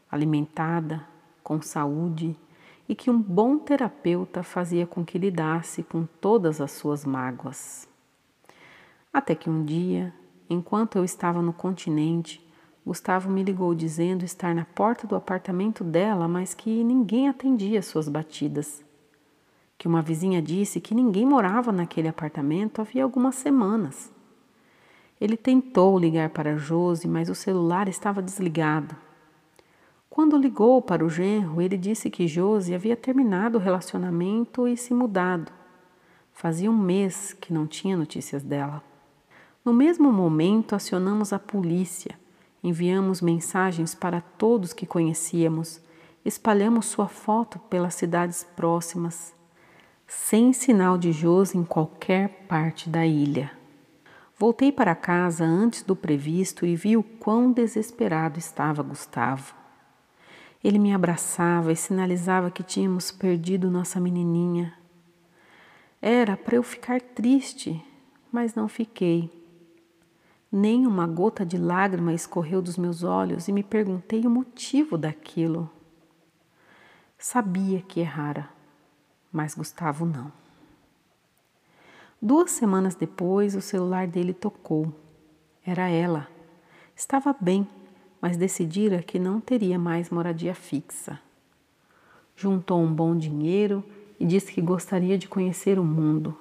alimentada, 0.09 1.05
com 1.43 1.61
saúde 1.61 2.35
e 2.89 2.95
que 2.95 3.11
um 3.11 3.21
bom 3.21 3.59
terapeuta 3.59 4.41
fazia 4.41 4.87
com 4.87 5.05
que 5.05 5.19
lidasse 5.19 5.83
com 5.83 6.07
todas 6.19 6.59
as 6.59 6.71
suas 6.71 7.05
mágoas. 7.05 7.87
Até 9.13 9.35
que 9.35 9.47
um 9.47 9.63
dia, 9.63 10.11
enquanto 10.49 10.95
eu 10.95 11.03
estava 11.03 11.39
no 11.39 11.53
continente, 11.53 12.43
Gustavo 12.83 13.29
me 13.29 13.43
ligou 13.43 13.75
dizendo 13.75 14.25
estar 14.25 14.55
na 14.55 14.65
porta 14.65 15.05
do 15.05 15.15
apartamento 15.15 15.83
dela, 15.83 16.27
mas 16.27 16.55
que 16.55 16.83
ninguém 16.83 17.29
atendia 17.29 17.83
suas 17.83 18.09
batidas. 18.09 18.83
Que 19.77 19.87
uma 19.87 20.01
vizinha 20.01 20.41
disse 20.41 20.81
que 20.81 20.95
ninguém 20.95 21.27
morava 21.27 21.71
naquele 21.71 22.07
apartamento 22.07 22.81
havia 22.81 23.03
algumas 23.03 23.35
semanas. 23.35 24.16
Ele 25.19 25.35
tentou 25.35 25.97
ligar 25.97 26.29
para 26.29 26.57
Josi, 26.57 27.07
mas 27.07 27.29
o 27.29 27.35
celular 27.35 27.87
estava 27.87 28.21
desligado. 28.21 28.95
Quando 30.09 30.37
ligou 30.37 30.81
para 30.81 31.05
o 31.05 31.09
genro, 31.09 31.61
ele 31.61 31.77
disse 31.77 32.09
que 32.09 32.27
Josi 32.27 32.73
havia 32.73 32.95
terminado 32.95 33.57
o 33.57 33.61
relacionamento 33.61 34.67
e 34.67 34.75
se 34.77 34.93
mudado. 34.93 35.51
Fazia 36.33 36.69
um 36.69 36.77
mês 36.77 37.33
que 37.33 37.51
não 37.51 37.65
tinha 37.65 37.97
notícias 37.97 38.43
dela. 38.43 38.83
No 39.65 39.73
mesmo 39.73 40.11
momento, 40.13 40.75
acionamos 40.75 41.33
a 41.33 41.39
polícia, 41.39 42.17
enviamos 42.63 43.21
mensagens 43.21 43.95
para 43.95 44.21
todos 44.21 44.71
que 44.71 44.85
conhecíamos, 44.85 45.81
espalhamos 46.23 46.85
sua 46.85 47.07
foto 47.07 47.59
pelas 47.59 47.95
cidades 47.95 48.43
próximas, 48.55 49.33
sem 50.07 50.53
sinal 50.53 50.97
de 50.97 51.11
Josi 51.11 51.57
em 51.57 51.63
qualquer 51.63 52.45
parte 52.47 52.89
da 52.89 53.05
ilha. 53.05 53.56
Voltei 54.39 54.71
para 54.71 54.93
casa 54.93 55.43
antes 55.43 55.81
do 55.81 55.95
previsto 55.95 56.63
e 56.63 56.75
vi 56.75 56.95
o 56.95 57.01
quão 57.01 57.51
desesperado 57.51 58.37
estava 58.37 58.83
Gustavo. 58.83 59.55
Ele 60.63 60.77
me 60.77 60.93
abraçava 60.93 61.71
e 61.71 61.75
sinalizava 61.75 62.51
que 62.51 62.61
tínhamos 62.61 63.09
perdido 63.09 63.71
nossa 63.71 63.99
menininha. 63.99 64.77
Era 65.99 66.37
para 66.37 66.55
eu 66.55 66.61
ficar 66.61 67.01
triste, 67.01 67.83
mas 68.31 68.53
não 68.53 68.67
fiquei. 68.67 69.31
Nem 70.51 70.85
uma 70.85 71.07
gota 71.07 71.43
de 71.43 71.57
lágrima 71.57 72.13
escorreu 72.13 72.61
dos 72.61 72.77
meus 72.77 73.03
olhos 73.03 73.47
e 73.47 73.51
me 73.51 73.63
perguntei 73.63 74.25
o 74.27 74.29
motivo 74.29 74.99
daquilo. 74.99 75.67
Sabia 77.17 77.81
que 77.81 78.01
errara, 78.01 78.47
mas 79.31 79.55
Gustavo 79.55 80.05
não. 80.05 80.31
Duas 82.21 82.49
semanas 82.49 82.95
depois, 82.95 83.55
o 83.55 83.61
celular 83.61 84.07
dele 84.07 84.33
tocou. 84.33 84.91
Era 85.63 85.87
ela. 85.87 86.27
Estava 86.95 87.35
bem, 87.39 87.67
mas 88.19 88.37
decidira 88.37 89.03
que 89.03 89.19
não 89.19 89.39
teria 89.39 89.77
mais 89.77 90.09
moradia 90.09 90.55
fixa. 90.55 91.19
Juntou 92.35 92.81
um 92.81 92.91
bom 92.91 93.15
dinheiro 93.15 93.83
e 94.19 94.25
disse 94.25 94.51
que 94.51 94.61
gostaria 94.61 95.15
de 95.15 95.27
conhecer 95.27 95.77
o 95.77 95.83
mundo. 95.83 96.35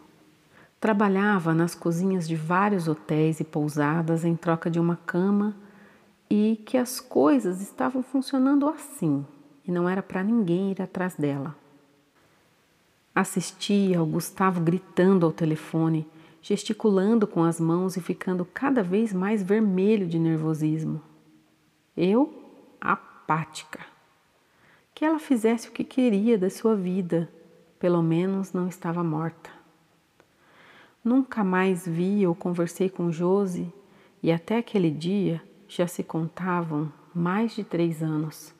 Trabalhava 0.81 1.53
nas 1.53 1.75
cozinhas 1.75 2.27
de 2.27 2.37
vários 2.37 2.89
hotéis 2.89 3.41
e 3.41 3.45
pousadas 3.45 4.25
em 4.25 4.35
troca 4.35 4.71
de 4.71 4.81
uma 4.81 4.97
cama 4.97 5.55
e 6.31 6.63
que 6.65 6.79
as 6.79 7.01
coisas 7.01 7.61
estavam 7.61 8.03
funcionando 8.03 8.67
assim 8.67 9.27
e 9.67 9.71
não 9.71 9.87
era 9.87 10.03
para 10.03 10.23
ninguém 10.23 10.71
ir 10.71 10.81
atrás 10.81 11.17
dela. 11.17 11.55
Assistia 13.17 13.99
ao 13.99 14.05
Gustavo 14.05 14.61
gritando 14.61 15.25
ao 15.25 15.33
telefone, 15.33 16.07
gesticulando 16.43 17.27
com 17.27 17.43
as 17.43 17.59
mãos 17.59 17.97
e 17.97 18.01
ficando 18.03 18.45
cada 18.45 18.83
vez 18.83 19.11
mais 19.11 19.43
vermelho 19.43 20.07
de 20.07 20.19
nervosismo. 20.19 21.01
Eu, 21.97 22.31
apática. 22.79 23.81
Que 24.95 25.03
ela 25.03 25.19
fizesse 25.19 25.71
o 25.71 25.73
que 25.73 25.83
queria 25.83 26.37
da 26.37 26.51
sua 26.51 26.77
vida, 26.77 27.27
pelo 27.79 28.03
menos 28.03 28.53
não 28.53 28.69
estava 28.69 29.03
morta. 29.03 29.49
Nunca 31.03 31.43
mais 31.43 31.89
vi 31.89 32.27
ou 32.27 32.35
conversei 32.35 32.91
com 32.91 33.11
Josi 33.11 33.73
e 34.23 34.31
até 34.31 34.59
aquele 34.59 34.91
dia 34.91 35.43
já 35.67 35.87
se 35.87 36.03
contavam 36.03 36.93
mais 37.15 37.55
de 37.55 37.65
três 37.65 38.03
anos. 38.03 38.56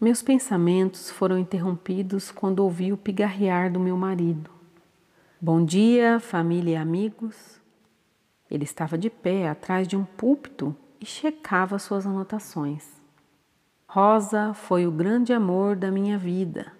Meus 0.00 0.22
pensamentos 0.22 1.10
foram 1.10 1.38
interrompidos 1.38 2.30
quando 2.30 2.60
ouvi 2.60 2.90
o 2.90 2.96
pigarrear 2.96 3.70
do 3.70 3.78
meu 3.78 3.98
marido. 3.98 4.50
Bom 5.38 5.62
dia, 5.62 6.18
família 6.18 6.72
e 6.72 6.76
amigos. 6.76 7.60
Ele 8.50 8.64
estava 8.64 8.96
de 8.96 9.10
pé 9.10 9.46
atrás 9.46 9.86
de 9.86 9.98
um 9.98 10.04
púlpito 10.04 10.74
e 10.98 11.04
checava 11.04 11.78
suas 11.78 12.06
anotações. 12.06 12.88
Rosa 13.86 14.54
foi 14.54 14.86
o 14.86 14.90
grande 14.90 15.34
amor 15.34 15.76
da 15.76 15.90
minha 15.90 16.16
vida. 16.16 16.72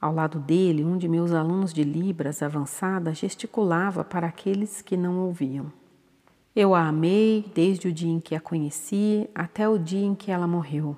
Ao 0.00 0.14
lado 0.14 0.38
dele, 0.38 0.86
um 0.86 0.96
de 0.96 1.10
meus 1.10 1.32
alunos 1.32 1.70
de 1.70 1.84
Libras 1.84 2.42
avançada 2.42 3.12
gesticulava 3.12 4.02
para 4.02 4.26
aqueles 4.26 4.80
que 4.80 4.96
não 4.96 5.18
ouviam. 5.18 5.70
Eu 6.54 6.74
a 6.74 6.88
amei 6.88 7.44
desde 7.54 7.88
o 7.88 7.92
dia 7.92 8.10
em 8.10 8.20
que 8.20 8.34
a 8.34 8.40
conheci 8.40 9.28
até 9.34 9.68
o 9.68 9.76
dia 9.76 10.06
em 10.06 10.14
que 10.14 10.30
ela 10.30 10.46
morreu 10.46 10.96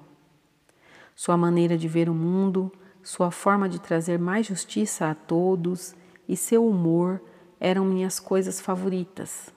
sua 1.18 1.36
maneira 1.36 1.76
de 1.76 1.88
ver 1.88 2.08
o 2.08 2.14
mundo, 2.14 2.70
sua 3.02 3.32
forma 3.32 3.68
de 3.68 3.80
trazer 3.80 4.20
mais 4.20 4.46
justiça 4.46 5.10
a 5.10 5.16
todos 5.16 5.92
e 6.28 6.36
seu 6.36 6.64
humor 6.64 7.20
eram 7.58 7.84
minhas 7.84 8.20
coisas 8.20 8.60
favoritas. 8.60 9.52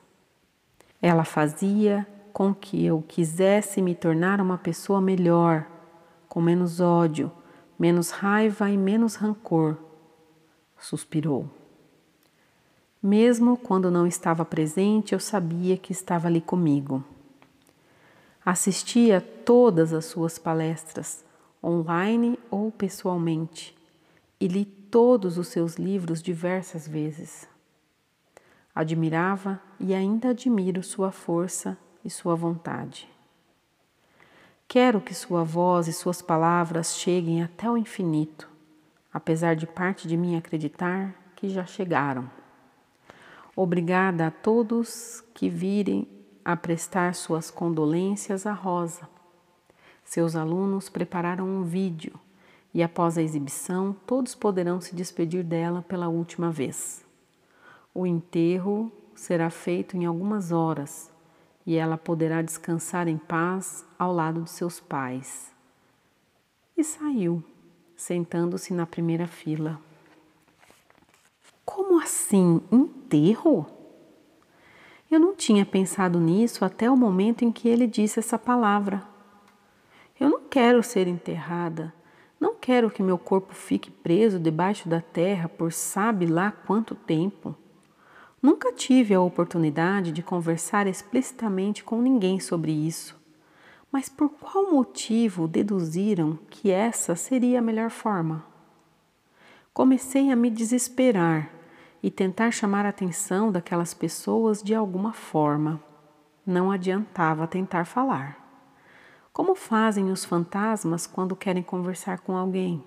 Ela 1.00 1.24
fazia 1.24 2.08
com 2.34 2.52
que 2.52 2.84
eu 2.84 3.04
quisesse 3.08 3.80
me 3.80 3.94
tornar 3.94 4.42
uma 4.42 4.58
pessoa 4.58 5.00
melhor, 5.00 5.68
com 6.28 6.42
menos 6.42 6.80
ódio, 6.80 7.32
menos 7.78 8.10
raiva 8.10 8.68
e 8.72 8.76
menos 8.76 9.14
rancor. 9.14 9.78
Suspirou. 10.80 11.48
Mesmo 13.04 13.56
quando 13.56 13.92
não 13.92 14.08
estava 14.08 14.44
presente, 14.44 15.14
eu 15.14 15.20
sabia 15.20 15.78
que 15.78 15.92
estava 15.92 16.28
ali 16.28 16.42
comigo. 16.42 17.04
Assistia 18.44 19.22
todas 19.22 19.94
as 19.94 20.06
suas 20.06 20.40
palestras, 20.40 21.24
online 21.64 22.40
ou 22.50 22.72
pessoalmente, 22.72 23.78
e 24.40 24.48
li 24.48 24.66
todos 24.66 25.38
os 25.38 25.48
seus 25.48 25.76
livros 25.76 26.22
diversas 26.22 26.88
vezes. 26.88 27.48
Admirava 28.74 29.62
e 29.80 29.94
ainda 29.94 30.30
admiro 30.30 30.82
sua 30.82 31.12
força 31.12 31.78
e 32.04 32.10
sua 32.10 32.36
vontade. 32.36 33.08
Quero 34.68 35.02
que 35.02 35.14
sua 35.14 35.44
voz 35.44 35.88
e 35.88 35.94
suas 35.94 36.22
palavras 36.22 36.96
cheguem 36.96 37.44
até 37.44 37.70
o 37.70 37.78
infinito, 37.78 38.50
apesar 39.14 39.56
de 39.56 39.68
parte 39.68 40.08
de 40.08 40.16
mim 40.16 40.36
acreditar 40.36 41.14
que 41.36 41.50
já 41.50 41.66
chegaram. 41.66 42.30
Obrigada 43.56 44.28
a 44.28 44.32
todos 44.32 45.22
que 45.34 45.50
virem 45.50 46.08
a 46.44 46.56
prestar 46.56 47.14
suas 47.14 47.52
condolências 47.52 48.46
à 48.46 48.54
Rosa 48.54 49.08
seus 50.12 50.36
alunos 50.36 50.90
prepararam 50.90 51.48
um 51.48 51.64
vídeo 51.64 52.20
e, 52.74 52.84
após 52.84 53.18
a 53.18 53.22
exibição, 53.22 53.96
todos 54.06 54.36
poderão 54.36 54.82
se 54.82 54.94
despedir 54.94 55.42
dela 55.42 55.86
pela 55.88 56.10
última 56.10 56.52
vez. 56.52 57.06
O 57.94 58.06
enterro 58.06 58.92
será 59.16 59.50
feito 59.50 59.96
em 59.96 60.04
algumas 60.04 60.52
horas 60.52 61.10
e 61.66 61.78
ela 61.78 61.98
poderá 61.98 62.42
descansar 62.42 63.08
em 63.08 63.18
paz 63.18 63.86
ao 63.98 64.12
lado 64.12 64.42
de 64.42 64.50
seus 64.50 64.82
pais. 64.82 65.50
E 66.76 66.84
saiu, 66.84 67.42
sentando-se 67.96 68.74
na 68.74 68.86
primeira 68.86 69.28
fila. 69.28 69.80
Como 71.64 72.02
assim, 72.02 72.60
enterro? 72.70 73.66
Eu 75.10 75.22
não 75.22 75.34
tinha 75.34 75.66
pensado 75.66 76.20
nisso 76.20 76.66
até 76.66 76.92
o 76.92 76.98
momento 76.98 77.46
em 77.46 77.52
que 77.52 77.70
ele 77.70 77.88
disse 77.88 78.20
essa 78.20 78.38
palavra. 78.38 79.10
Quero 80.52 80.84
ser 80.84 81.08
enterrada. 81.08 81.94
Não 82.38 82.54
quero 82.54 82.92
que 82.92 83.02
meu 83.02 83.18
corpo 83.18 83.54
fique 83.56 83.90
preso 83.90 84.38
debaixo 84.38 84.90
da 84.90 85.00
terra 85.00 85.48
por 85.48 85.72
sabe 85.72 86.26
lá 86.26 86.52
quanto 86.52 86.94
tempo. 86.94 87.56
Nunca 88.42 88.74
tive 88.74 89.14
a 89.14 89.22
oportunidade 89.22 90.12
de 90.12 90.22
conversar 90.22 90.88
explicitamente 90.88 91.86
com 91.86 92.02
ninguém 92.02 92.38
sobre 92.42 92.70
isso. 92.70 93.18
Mas 93.90 94.10
por 94.10 94.28
qual 94.28 94.70
motivo 94.70 95.48
deduziram 95.48 96.38
que 96.50 96.70
essa 96.70 97.16
seria 97.16 97.60
a 97.60 97.62
melhor 97.62 97.90
forma? 97.90 98.46
Comecei 99.74 100.32
a 100.32 100.36
me 100.36 100.50
desesperar 100.50 101.50
e 102.04 102.12
tentar 102.12 102.52
chamar 102.52 102.86
a 102.86 102.90
atenção 102.90 103.54
daquelas 103.54 103.94
pessoas 103.94 104.62
de 104.62 104.76
alguma 104.76 105.14
forma. 105.14 105.82
Não 106.46 106.70
adiantava 106.70 107.48
tentar 107.48 107.86
falar. 107.86 108.41
Como 109.42 109.56
fazem 109.56 110.12
os 110.12 110.24
fantasmas 110.24 111.08
quando 111.08 111.36
querem 111.36 111.64
conversar 111.64 112.20
com 112.20 112.38
alguém? 112.38 112.86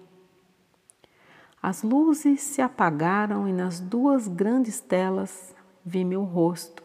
As 1.60 1.82
luzes 1.82 2.42
se 2.42 2.62
apagaram 2.62 3.48
e 3.48 3.52
nas 3.52 3.80
duas 3.80 4.28
grandes 4.28 4.78
telas 4.78 5.52
vi 5.84 6.04
meu 6.04 6.22
rosto. 6.22 6.84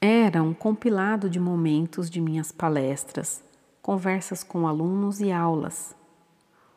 Era 0.00 0.42
um 0.42 0.52
compilado 0.52 1.30
de 1.30 1.38
momentos 1.38 2.10
de 2.10 2.20
minhas 2.20 2.50
palestras, 2.50 3.40
conversas 3.80 4.42
com 4.42 4.66
alunos 4.66 5.20
e 5.20 5.30
aulas, 5.30 5.94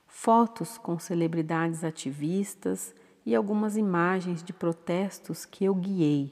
fotos 0.05 0.77
com 0.77 0.99
celebridades 0.99 1.83
ativistas 1.83 2.93
e 3.25 3.33
algumas 3.33 3.75
imagens 3.77 4.43
de 4.43 4.53
protestos 4.53 5.43
que 5.43 5.65
eu 5.65 5.73
guiei. 5.73 6.31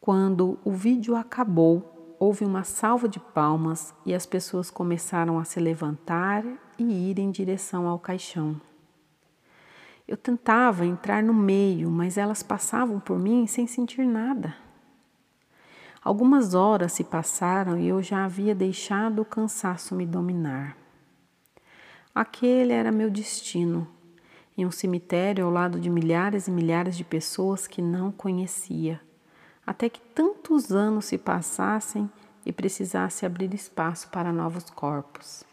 Quando 0.00 0.58
o 0.64 0.72
vídeo 0.72 1.14
acabou, 1.14 1.99
houve 2.20 2.44
uma 2.44 2.64
salva 2.64 3.08
de 3.08 3.18
palmas 3.18 3.94
e 4.04 4.14
as 4.14 4.26
pessoas 4.26 4.70
começaram 4.70 5.38
a 5.38 5.44
se 5.44 5.58
levantar 5.58 6.44
e 6.78 7.10
ir 7.10 7.18
em 7.18 7.30
direção 7.30 7.88
ao 7.88 7.98
caixão. 7.98 8.60
Eu 10.06 10.18
tentava 10.18 10.84
entrar 10.84 11.22
no 11.22 11.32
meio, 11.32 11.90
mas 11.90 12.18
elas 12.18 12.42
passavam 12.42 13.00
por 13.00 13.18
mim 13.18 13.46
sem 13.46 13.66
sentir 13.66 14.04
nada. 14.04 14.54
Algumas 16.02 16.52
horas 16.52 16.92
se 16.92 17.04
passaram 17.04 17.78
e 17.78 17.88
eu 17.88 18.02
já 18.02 18.26
havia 18.26 18.54
deixado 18.54 19.22
o 19.22 19.24
cansaço 19.24 19.94
me 19.94 20.04
dominar. 20.04 20.76
Aquele 22.14 22.74
era 22.74 22.92
meu 22.92 23.08
destino, 23.08 23.88
em 24.58 24.66
um 24.66 24.70
cemitério 24.70 25.46
ao 25.46 25.50
lado 25.50 25.80
de 25.80 25.88
milhares 25.88 26.48
e 26.48 26.50
milhares 26.50 26.98
de 26.98 27.04
pessoas 27.04 27.66
que 27.66 27.80
não 27.80 28.12
conhecia, 28.12 29.00
até 29.70 29.88
que 29.88 30.00
tantos 30.00 30.72
anos 30.72 31.04
se 31.04 31.16
passassem 31.16 32.10
e 32.44 32.50
precisasse 32.50 33.24
abrir 33.24 33.54
espaço 33.54 34.08
para 34.08 34.32
novos 34.32 34.68
corpos. 34.68 35.44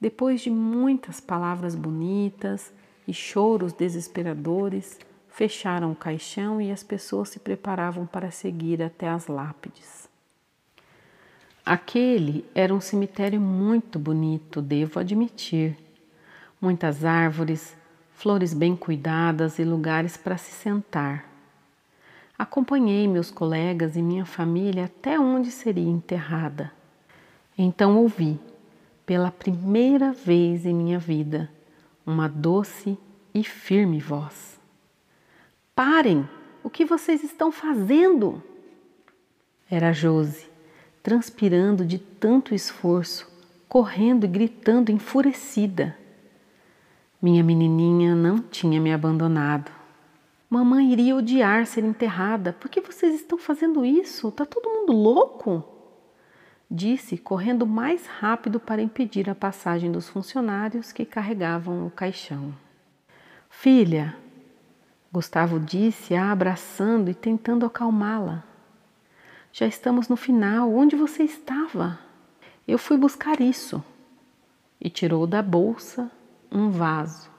Depois 0.00 0.40
de 0.40 0.48
muitas 0.48 1.20
palavras 1.20 1.74
bonitas 1.74 2.72
e 3.08 3.12
choros 3.12 3.72
desesperadores, 3.72 4.96
fecharam 5.28 5.90
o 5.90 5.96
caixão 5.96 6.60
e 6.60 6.70
as 6.70 6.84
pessoas 6.84 7.30
se 7.30 7.40
preparavam 7.40 8.06
para 8.06 8.30
seguir 8.30 8.80
até 8.80 9.08
as 9.08 9.26
lápides. 9.26 10.08
Aquele 11.66 12.48
era 12.54 12.72
um 12.72 12.80
cemitério 12.80 13.40
muito 13.40 13.98
bonito, 13.98 14.62
devo 14.62 15.00
admitir. 15.00 15.76
Muitas 16.60 17.04
árvores, 17.04 17.76
flores 18.12 18.54
bem 18.54 18.76
cuidadas 18.76 19.58
e 19.58 19.64
lugares 19.64 20.16
para 20.16 20.38
se 20.38 20.52
sentar. 20.52 21.29
Acompanhei 22.40 23.06
meus 23.06 23.30
colegas 23.30 23.96
e 23.96 24.00
minha 24.00 24.24
família 24.24 24.86
até 24.86 25.20
onde 25.20 25.50
seria 25.50 25.90
enterrada. 25.90 26.72
Então 27.56 27.98
ouvi 27.98 28.40
pela 29.04 29.30
primeira 29.30 30.10
vez 30.10 30.64
em 30.64 30.72
minha 30.72 30.98
vida, 30.98 31.50
uma 32.06 32.30
doce 32.30 32.96
e 33.34 33.44
firme 33.44 34.00
voz. 34.00 34.58
Parem! 35.74 36.26
O 36.64 36.70
que 36.70 36.86
vocês 36.86 37.22
estão 37.22 37.52
fazendo? 37.52 38.42
Era 39.70 39.92
Jose, 39.92 40.48
transpirando 41.02 41.84
de 41.84 41.98
tanto 41.98 42.54
esforço, 42.54 43.30
correndo 43.68 44.24
e 44.24 44.28
gritando 44.28 44.90
enfurecida. 44.90 45.94
Minha 47.20 47.44
menininha 47.44 48.14
não 48.14 48.38
tinha 48.38 48.80
me 48.80 48.94
abandonado. 48.94 49.79
Mamãe 50.50 50.92
iria 50.92 51.14
odiar 51.14 51.64
ser 51.64 51.84
enterrada. 51.84 52.52
Por 52.52 52.68
que 52.68 52.80
vocês 52.80 53.14
estão 53.14 53.38
fazendo 53.38 53.84
isso? 53.84 54.30
Tá 54.32 54.44
todo 54.44 54.68
mundo 54.68 54.92
louco? 54.92 55.64
disse, 56.70 57.18
correndo 57.18 57.66
mais 57.66 58.06
rápido 58.06 58.60
para 58.60 58.80
impedir 58.80 59.28
a 59.28 59.34
passagem 59.34 59.90
dos 59.90 60.08
funcionários 60.08 60.92
que 60.92 61.04
carregavam 61.04 61.86
o 61.86 61.90
caixão. 61.90 62.54
Filha, 63.48 64.16
Gustavo 65.12 65.58
disse, 65.58 66.14
a 66.14 66.30
abraçando 66.30 67.10
e 67.10 67.14
tentando 67.14 67.66
acalmá-la. 67.66 68.44
Já 69.52 69.66
estamos 69.66 70.08
no 70.08 70.16
final. 70.16 70.72
Onde 70.72 70.94
você 70.94 71.24
estava? 71.24 71.98
Eu 72.68 72.78
fui 72.78 72.96
buscar 72.96 73.40
isso. 73.40 73.82
E 74.80 74.88
tirou 74.88 75.26
da 75.26 75.42
bolsa 75.42 76.10
um 76.52 76.70
vaso. 76.70 77.29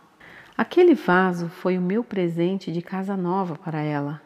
Aquele 0.62 0.94
vaso 0.94 1.50
foi 1.50 1.76
o 1.76 1.82
meu 1.82 2.04
presente 2.04 2.72
de 2.72 2.84
casa 2.84 3.18
nova 3.18 3.56
para 3.56 3.82
ela. 3.82 4.22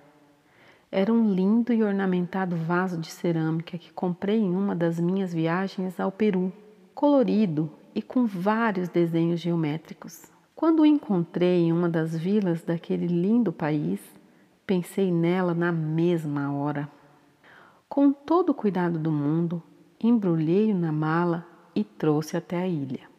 Era 0.91 1.13
um 1.13 1.33
lindo 1.33 1.71
e 1.71 1.81
ornamentado 1.81 2.57
vaso 2.57 2.97
de 2.97 3.09
cerâmica 3.09 3.77
que 3.77 3.93
comprei 3.93 4.41
em 4.41 4.53
uma 4.53 4.75
das 4.75 4.99
minhas 4.99 5.33
viagens 5.33 5.97
ao 5.97 6.11
Peru, 6.11 6.51
colorido 6.93 7.71
e 7.95 8.01
com 8.01 8.25
vários 8.25 8.89
desenhos 8.89 9.39
geométricos. 9.39 10.25
Quando 10.53 10.81
o 10.81 10.85
encontrei 10.85 11.67
em 11.67 11.71
uma 11.71 11.87
das 11.87 12.13
vilas 12.17 12.61
daquele 12.61 13.07
lindo 13.07 13.53
país, 13.53 14.01
pensei 14.67 15.13
nela 15.13 15.53
na 15.53 15.71
mesma 15.71 16.51
hora. 16.51 16.89
Com 17.87 18.11
todo 18.11 18.49
o 18.49 18.53
cuidado 18.53 18.99
do 18.99 19.09
mundo, 19.09 19.63
embrulhei-o 20.03 20.75
na 20.75 20.91
mala 20.91 21.47
e 21.73 21.81
trouxe 21.81 22.35
até 22.35 22.57
a 22.57 22.67
ilha. 22.67 23.14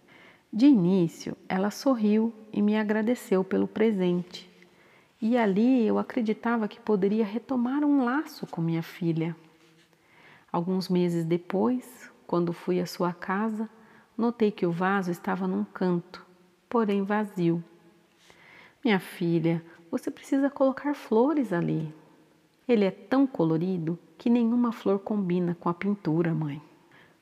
De 0.56 0.64
início, 0.64 1.36
ela 1.46 1.70
sorriu 1.70 2.32
e 2.50 2.62
me 2.62 2.78
agradeceu 2.78 3.44
pelo 3.44 3.68
presente 3.68 4.50
e 5.20 5.36
ali 5.36 5.86
eu 5.86 5.98
acreditava 5.98 6.66
que 6.66 6.80
poderia 6.80 7.26
retomar 7.26 7.84
um 7.84 8.02
laço 8.02 8.46
com 8.46 8.62
minha 8.62 8.82
filha. 8.82 9.36
Alguns 10.50 10.88
meses 10.88 11.26
depois, 11.26 12.10
quando 12.26 12.54
fui 12.54 12.80
à 12.80 12.86
sua 12.86 13.12
casa, 13.12 13.68
notei 14.16 14.50
que 14.50 14.64
o 14.64 14.72
vaso 14.72 15.10
estava 15.10 15.46
num 15.46 15.62
canto, 15.62 16.24
porém 16.70 17.02
vazio. 17.02 17.62
Minha 18.82 18.98
filha, 18.98 19.62
você 19.90 20.10
precisa 20.10 20.48
colocar 20.48 20.94
flores 20.94 21.52
ali. 21.52 21.94
Ele 22.66 22.86
é 22.86 22.90
tão 22.90 23.26
colorido 23.26 23.98
que 24.16 24.30
nenhuma 24.30 24.72
flor 24.72 25.00
combina 25.00 25.54
com 25.60 25.68
a 25.68 25.74
pintura, 25.74 26.32
mãe. 26.32 26.62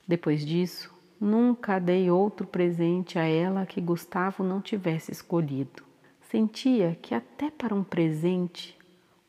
Depois 0.07 0.45
disso, 0.45 0.94
nunca 1.19 1.79
dei 1.79 2.09
outro 2.09 2.45
presente 2.45 3.17
a 3.17 3.23
ela 3.23 3.65
que 3.65 3.81
Gustavo 3.81 4.43
não 4.43 4.61
tivesse 4.61 5.11
escolhido. 5.11 5.83
Sentia 6.29 6.97
que 7.01 7.13
até 7.13 7.49
para 7.49 7.73
um 7.73 7.83
presente, 7.83 8.77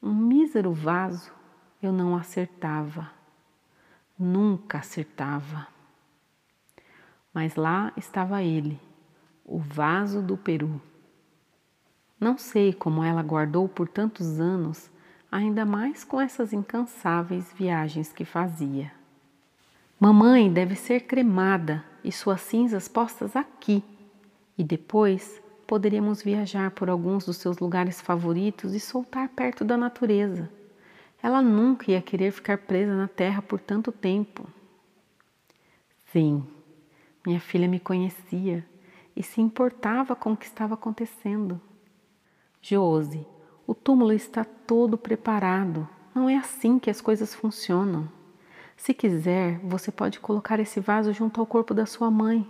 um 0.02 0.14
mísero 0.14 0.72
vaso, 0.72 1.32
eu 1.82 1.92
não 1.92 2.16
acertava. 2.16 3.10
Nunca 4.18 4.78
acertava. 4.78 5.68
Mas 7.32 7.54
lá 7.54 7.92
estava 7.96 8.42
ele, 8.42 8.80
o 9.44 9.58
vaso 9.58 10.22
do 10.22 10.36
Peru. 10.36 10.80
Não 12.18 12.38
sei 12.38 12.72
como 12.72 13.04
ela 13.04 13.22
guardou 13.22 13.68
por 13.68 13.88
tantos 13.88 14.40
anos, 14.40 14.90
ainda 15.30 15.66
mais 15.66 16.02
com 16.02 16.18
essas 16.18 16.52
incansáveis 16.52 17.52
viagens 17.52 18.10
que 18.10 18.24
fazia. 18.24 18.90
Mamãe 19.98 20.52
deve 20.52 20.76
ser 20.76 21.00
cremada 21.06 21.82
e 22.04 22.12
suas 22.12 22.42
cinzas 22.42 22.86
postas 22.86 23.34
aqui, 23.34 23.82
e 24.58 24.62
depois 24.62 25.40
poderíamos 25.66 26.22
viajar 26.22 26.70
por 26.72 26.90
alguns 26.90 27.24
dos 27.24 27.38
seus 27.38 27.58
lugares 27.58 27.98
favoritos 28.00 28.74
e 28.74 28.80
soltar 28.80 29.30
perto 29.30 29.64
da 29.64 29.74
natureza. 29.74 30.50
Ela 31.22 31.40
nunca 31.40 31.90
ia 31.90 32.02
querer 32.02 32.30
ficar 32.30 32.58
presa 32.58 32.94
na 32.94 33.08
terra 33.08 33.40
por 33.40 33.58
tanto 33.58 33.90
tempo. 33.90 34.46
Sim, 36.12 36.46
minha 37.26 37.40
filha 37.40 37.66
me 37.66 37.80
conhecia 37.80 38.64
e 39.16 39.22
se 39.22 39.40
importava 39.40 40.14
com 40.14 40.32
o 40.32 40.36
que 40.36 40.44
estava 40.44 40.74
acontecendo. 40.74 41.58
Josi, 42.60 43.26
o 43.66 43.74
túmulo 43.74 44.12
está 44.12 44.44
todo 44.44 44.98
preparado. 44.98 45.88
Não 46.14 46.28
é 46.28 46.36
assim 46.36 46.78
que 46.78 46.90
as 46.90 47.00
coisas 47.00 47.34
funcionam. 47.34 48.15
Se 48.76 48.92
quiser, 48.92 49.58
você 49.60 49.90
pode 49.90 50.20
colocar 50.20 50.60
esse 50.60 50.78
vaso 50.80 51.12
junto 51.12 51.40
ao 51.40 51.46
corpo 51.46 51.72
da 51.72 51.86
sua 51.86 52.10
mãe, 52.10 52.48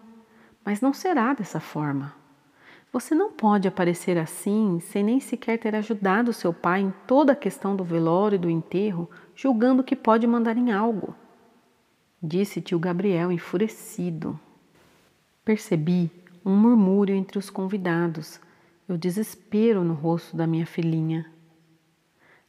mas 0.65 0.81
não 0.81 0.93
será 0.93 1.33
dessa 1.33 1.61
forma. 1.61 2.15
Você 2.93 3.15
não 3.15 3.31
pode 3.31 3.69
aparecer 3.69 4.17
assim 4.19 4.81
sem 4.81 5.05
nem 5.05 5.21
sequer 5.21 5.59
ter 5.59 5.75
ajudado 5.75 6.33
seu 6.33 6.53
pai 6.53 6.81
em 6.81 6.95
toda 7.07 7.33
a 7.33 7.37
questão 7.37 7.77
do 7.77 7.85
velório 7.85 8.37
e 8.37 8.39
do 8.39 8.51
enterro, 8.51 9.09
julgando 9.35 9.85
que 9.85 9.95
pode 9.95 10.27
mandar 10.27 10.57
em 10.57 10.73
algo. 10.73 11.15
Disse 12.23 12.61
tio 12.61 12.79
Gabriel 12.79 13.31
enfurecido. 13.31 14.39
Percebi 15.45 16.11
um 16.45 16.57
murmúrio 16.57 17.15
entre 17.15 17.39
os 17.39 17.51
convidados 17.51 18.41
e 18.89 18.93
o 18.93 18.99
desespero 18.99 19.85
no 19.85 19.95
rosto 19.95 20.37
da 20.37 20.47
minha 20.47 20.67
filhinha. 20.67 21.31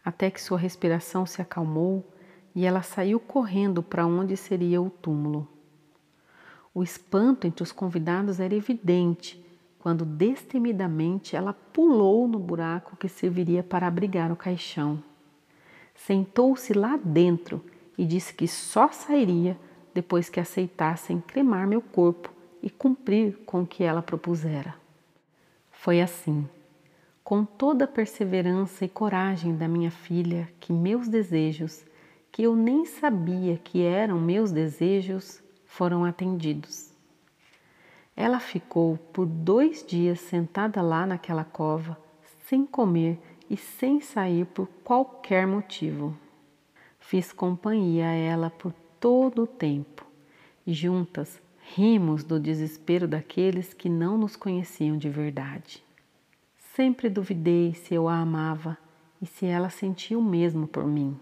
Até 0.04 0.32
que 0.32 0.42
sua 0.42 0.58
respiração 0.58 1.26
se 1.26 1.42
acalmou 1.42 2.08
e 2.58 2.65
ela 2.65 2.82
saiu 2.82 3.20
correndo 3.20 3.84
para 3.84 4.08
onde 4.08 4.36
seria 4.36 4.82
o 4.82 4.89
túmulo. 4.89 5.48
O 6.74 6.82
espanto 6.82 7.46
entre 7.46 7.62
os 7.62 7.72
convidados 7.72 8.39
era 8.39 8.56
evidente 8.56 9.39
quando 9.78 10.04
destemidamente 10.04 11.36
ela 11.36 11.54
pulou 11.54 12.28
no 12.28 12.39
buraco 12.39 12.98
que 12.98 13.08
serviria 13.08 13.62
para 13.62 13.86
abrigar 13.86 14.32
o 14.32 14.36
caixão. 14.36 15.04
Sentou-se 15.93 16.74
lá 16.74 16.98
dentro 16.98 17.63
e 17.96 18.04
disse 18.04 18.34
que 18.34 18.48
só 18.48 18.88
sairia 18.88 19.56
depois 19.93 20.28
que 20.28 20.39
aceitassem 20.39 21.22
cremar 21.22 21.67
meu 21.67 21.80
corpo 21.80 22.34
e 22.63 22.72
cumprir 22.72 23.38
com 23.46 23.62
o 23.62 23.67
que 23.67 23.84
ela 23.84 24.02
propusera. 24.02 24.74
Foi 25.72 26.02
assim, 26.02 26.50
com 27.24 27.46
toda 27.46 27.86
a 27.86 27.88
perseverança 27.88 28.84
e 28.84 28.89
coragem 28.89 29.56
da 29.56 29.67
minha 29.67 29.91
filha, 29.91 30.50
que 30.60 30.74
meus 30.74 31.08
desejos, 31.08 31.86
que 32.38 32.43
eu 32.43 32.56
nem 32.56 32.86
sabia 32.86 33.58
que 33.58 33.82
eram 33.82 34.19
meus 34.19 34.52
desejos, 34.52 35.41
foram 35.65 36.06
atendidos. 36.06 36.93
Ela 38.15 38.39
ficou 38.39 38.95
por 39.12 39.26
dois 39.26 39.84
dias 39.84 40.19
sentada 40.19 40.80
lá 40.84 41.04
naquela 41.08 41.43
cova, 41.43 41.97
sem 42.45 42.63
comer 42.63 43.17
e 43.50 43.58
sem 43.58 44.00
sair 44.00 44.45
por 44.45 44.67
qualquer 44.84 45.47
motivo. 45.47 46.15
Fiz 47.00 47.34
companhia 47.34 48.10
a 48.10 48.13
ela 48.13 48.52
por 48.52 48.71
todo 49.00 49.41
o 49.41 49.47
tempo 49.47 50.06
e 50.63 50.76
juntas 50.76 51.41
rimos 51.73 52.23
do 52.23 52.39
desespero 52.39 53.08
daqueles 53.08 53.73
que 53.73 53.89
não 53.89 54.15
nos 54.15 54.36
conheciam 54.36 54.95
de 54.95 55.10
verdade. 55.10 55.84
Sempre 56.76 57.10
duvidei 57.10 57.73
se 57.73 57.95
eu 57.95 58.08
a 58.08 58.19
amava 58.19 58.78
e 59.19 59.26
se 59.26 59.47
ela 59.47 59.71
sentia 59.71 60.19
o 60.19 60.23
mesmo 60.23 60.67
por 60.67 60.86
mim. 60.86 61.19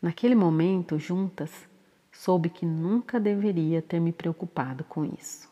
Naquele 0.00 0.34
momento, 0.34 0.98
juntas, 0.98 1.50
soube 2.12 2.48
que 2.48 2.64
nunca 2.64 3.18
deveria 3.18 3.82
ter 3.82 3.98
me 3.98 4.12
preocupado 4.12 4.84
com 4.84 5.04
isso. 5.04 5.47